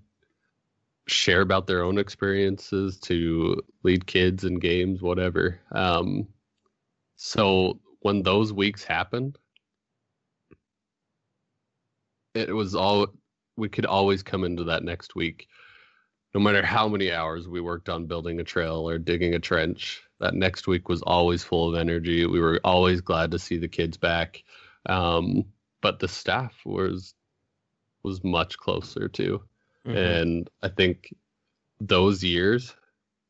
share 1.07 1.41
about 1.41 1.67
their 1.67 1.83
own 1.83 1.97
experiences 1.97 2.97
to 2.99 3.61
lead 3.83 4.05
kids 4.05 4.45
in 4.45 4.59
games 4.59 5.01
whatever. 5.01 5.59
Um, 5.71 6.27
so 7.15 7.79
when 8.01 8.21
those 8.23 8.53
weeks 8.53 8.83
happened 8.83 9.37
it 12.33 12.53
was 12.53 12.75
all 12.75 13.07
we 13.55 13.69
could 13.69 13.85
always 13.85 14.23
come 14.23 14.43
into 14.43 14.63
that 14.63 14.83
next 14.83 15.15
week 15.15 15.47
no 16.33 16.41
matter 16.41 16.65
how 16.65 16.87
many 16.87 17.11
hours 17.11 17.47
we 17.47 17.61
worked 17.61 17.89
on 17.89 18.07
building 18.07 18.39
a 18.39 18.43
trail 18.43 18.89
or 18.89 18.97
digging 18.97 19.35
a 19.35 19.39
trench 19.39 20.01
that 20.23 20.33
next 20.33 20.67
week 20.67 20.89
was 20.89 21.01
always 21.03 21.43
full 21.43 21.69
of 21.69 21.75
energy. 21.79 22.25
We 22.25 22.39
were 22.39 22.59
always 22.63 23.01
glad 23.01 23.31
to 23.31 23.39
see 23.39 23.57
the 23.57 23.67
kids 23.67 23.97
back. 23.97 24.43
Um, 24.87 25.45
but 25.81 25.99
the 25.99 26.07
staff 26.07 26.53
was 26.65 27.13
was 28.03 28.23
much 28.23 28.57
closer 28.57 29.07
too. 29.07 29.43
Mhm. 29.85 30.21
and 30.21 30.49
i 30.61 30.69
think 30.69 31.13
those 31.81 32.23
years 32.23 32.73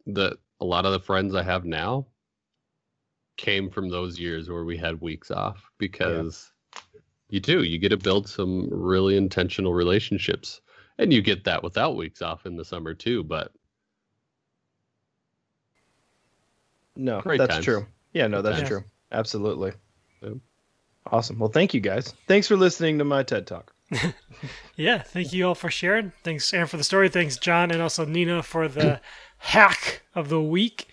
that 0.06 0.38
a 0.62 0.66
lot 0.66 0.86
of 0.86 0.92
the 0.92 1.00
friends 1.00 1.34
i 1.34 1.42
have 1.42 1.66
now 1.66 2.06
came 3.38 3.72
from 3.72 3.90
those 3.90 4.20
years 4.20 4.50
where 4.50 4.64
we 4.64 4.78
had 4.78 5.02
weeks 5.02 5.32
off 5.32 5.72
because 5.80 6.52
you 7.30 7.40
do 7.40 7.64
you 7.64 7.80
get 7.80 7.90
to 7.90 7.98
build 7.98 8.30
some 8.30 8.70
really 8.70 9.18
intentional 9.18 9.74
relationships. 9.74 10.62
And 11.00 11.12
you 11.12 11.24
get 11.24 11.44
that 11.46 11.64
without 11.64 11.96
weeks 11.96 12.22
off 12.22 12.46
in 12.46 12.56
the 12.56 12.64
summer 12.64 12.94
too 12.94 13.24
but 13.24 13.52
No, 16.96 17.22
Great 17.22 17.38
that's 17.40 17.54
times. 17.56 17.66
true. 17.66 17.86
Yeah, 18.14 18.28
no, 18.28 18.42
that's 18.42 18.58
times. 18.58 18.70
true. 18.70 18.84
Absolutely. 19.12 19.72
Yep. 20.22 20.34
Awesome. 21.12 21.40
Well, 21.40 21.50
thank 21.50 21.74
you 21.74 21.82
guys. 21.82 22.14
Thanks 22.28 22.48
for 22.48 22.56
listening 22.56 22.98
to 23.00 23.04
my 23.04 23.24
TED 23.24 23.48
Talk. 23.48 23.74
Yeah, 24.76 24.98
thank 25.04 25.32
you 25.32 25.48
all 25.48 25.56
for 25.56 25.70
sharing. 25.70 26.12
Thanks, 26.24 26.52
Aaron, 26.54 26.68
for 26.68 26.78
the 26.78 26.84
story. 26.84 27.08
Thanks, 27.08 27.38
John, 27.38 27.70
and 27.70 27.80
also 27.82 28.06
Nina 28.06 28.42
for 28.42 28.68
the 28.68 29.00
hack 29.38 30.02
of 30.16 30.30
the 30.30 30.42
week. 30.42 30.88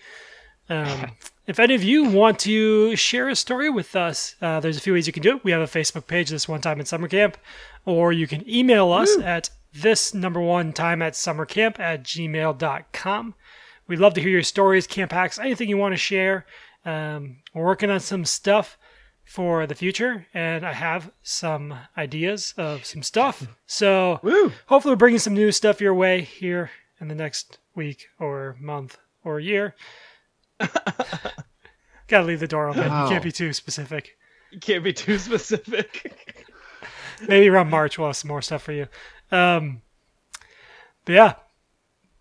Um, 0.69 1.13
if 1.47 1.59
any 1.59 1.75
of 1.75 1.83
you 1.83 2.05
want 2.05 2.39
to 2.41 2.95
share 2.95 3.29
a 3.31 3.35
story 3.35 3.71
with 3.71 3.97
us, 3.97 4.37
uh, 4.43 4.61
there's 4.61 4.77
a 4.77 4.81
few 4.81 4.93
ways 4.93 5.07
you 5.07 5.13
can 5.15 5.23
do 5.23 5.37
it. 5.37 5.45
We 5.45 5.51
have 5.53 5.63
a 5.63 5.65
Facebook 5.65 6.07
page, 6.07 6.29
This 6.29 6.47
One 6.47 6.61
Time 6.61 6.79
in 6.79 6.85
Summer 6.87 7.09
Camp, 7.09 7.39
or 7.87 8.13
you 8.13 8.27
can 8.27 8.49
email 8.49 8.93
us 8.93 9.17
at 9.19 9.49
this 9.73 10.13
number 10.13 10.41
one 10.41 10.73
time 10.75 11.01
at 11.01 11.15
summercamp 11.15 11.81
at 11.81 12.03
gmail.com. 12.05 13.35
We'd 13.91 13.99
love 13.99 14.15
to 14.15 14.21
hear 14.21 14.31
your 14.31 14.45
stories, 14.45 14.87
camp 14.87 15.11
hacks, 15.11 15.37
anything 15.37 15.69
you 15.69 15.77
want 15.77 15.95
to 15.95 15.99
share. 15.99 16.47
Um, 16.85 17.39
we're 17.53 17.65
working 17.65 17.91
on 17.91 17.99
some 17.99 18.25
stuff 18.25 18.79
for 19.25 19.67
the 19.67 19.75
future, 19.75 20.29
and 20.33 20.65
I 20.65 20.73
have 20.73 21.11
some 21.25 21.75
ideas 21.99 22.55
of 22.57 22.85
some 22.85 23.03
stuff. 23.03 23.49
So 23.67 24.21
Woo! 24.23 24.53
hopefully, 24.67 24.93
we're 24.93 24.97
bringing 24.97 25.19
some 25.19 25.35
new 25.35 25.51
stuff 25.51 25.81
your 25.81 25.93
way 25.93 26.21
here 26.21 26.71
in 27.01 27.09
the 27.09 27.17
next 27.17 27.59
week 27.75 28.07
or 28.21 28.57
month 28.61 28.97
or 29.25 29.41
year. 29.41 29.75
Gotta 32.07 32.27
leave 32.27 32.39
the 32.39 32.47
door 32.47 32.69
open. 32.69 32.85
You 32.85 33.09
can't 33.09 33.25
be 33.25 33.33
too 33.33 33.53
specific. 33.53 34.17
You 34.53 34.61
can't 34.61 34.85
be 34.85 34.93
too 34.93 35.19
specific. 35.19 36.17
Maybe 37.29 37.49
around 37.49 37.71
March 37.71 37.99
we'll 37.99 38.09
have 38.09 38.17
some 38.17 38.29
more 38.29 38.43
stuff 38.43 38.63
for 38.63 38.73
you. 38.73 38.87
Um, 39.33 39.83
but 41.05 41.13
yeah, 41.13 41.35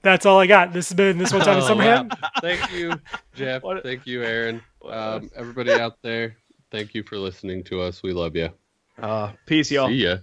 that's 0.02 0.26
all 0.26 0.40
I 0.40 0.48
got. 0.48 0.72
This 0.74 0.90
has 0.90 0.96
been 0.96 1.18
this 1.18 1.32
one 1.34 1.42
time 1.42 1.58
in 1.58 1.64
Oh, 1.64 1.68
summer 1.68 1.84
wow. 1.86 2.08
thank 2.42 2.72
you 2.72 2.94
jeff 3.36 3.64
What- 3.64 3.84
thank 3.84 4.06
you 4.08 4.24
aaron 4.24 4.62
um, 4.88 5.30
everybody 5.36 5.72
out 5.74 5.98
there 6.02 6.38
thank 6.72 6.94
you 6.94 7.04
for 7.04 7.18
listening 7.18 7.64
to 7.66 7.82
us 7.82 8.02
we 8.04 8.14
love 8.14 8.36
you 8.36 8.50
Uh, 8.98 9.32
peace, 9.46 9.72
y'all. 9.72 9.88
see 9.88 10.04
ya 10.06 10.18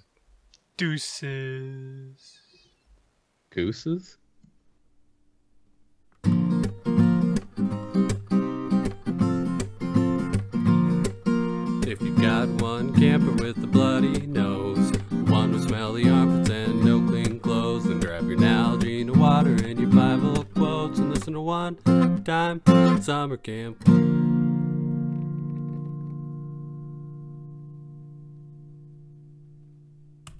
Deuces. 0.76 2.40
gooses 3.50 4.18
If 11.88 12.02
you 12.02 12.10
got 12.20 12.48
one 12.60 12.92
camper 12.94 13.30
with 13.42 13.62
a 13.62 13.66
bloody 13.66 14.26
nose, 14.26 14.90
one 15.28 15.52
with 15.52 15.68
smelly 15.68 16.08
armpits 16.08 16.45
listen 21.26 21.34
to 21.34 21.40
one 21.40 22.22
time 22.22 22.62
summer 23.02 23.36
camp. 23.36 23.82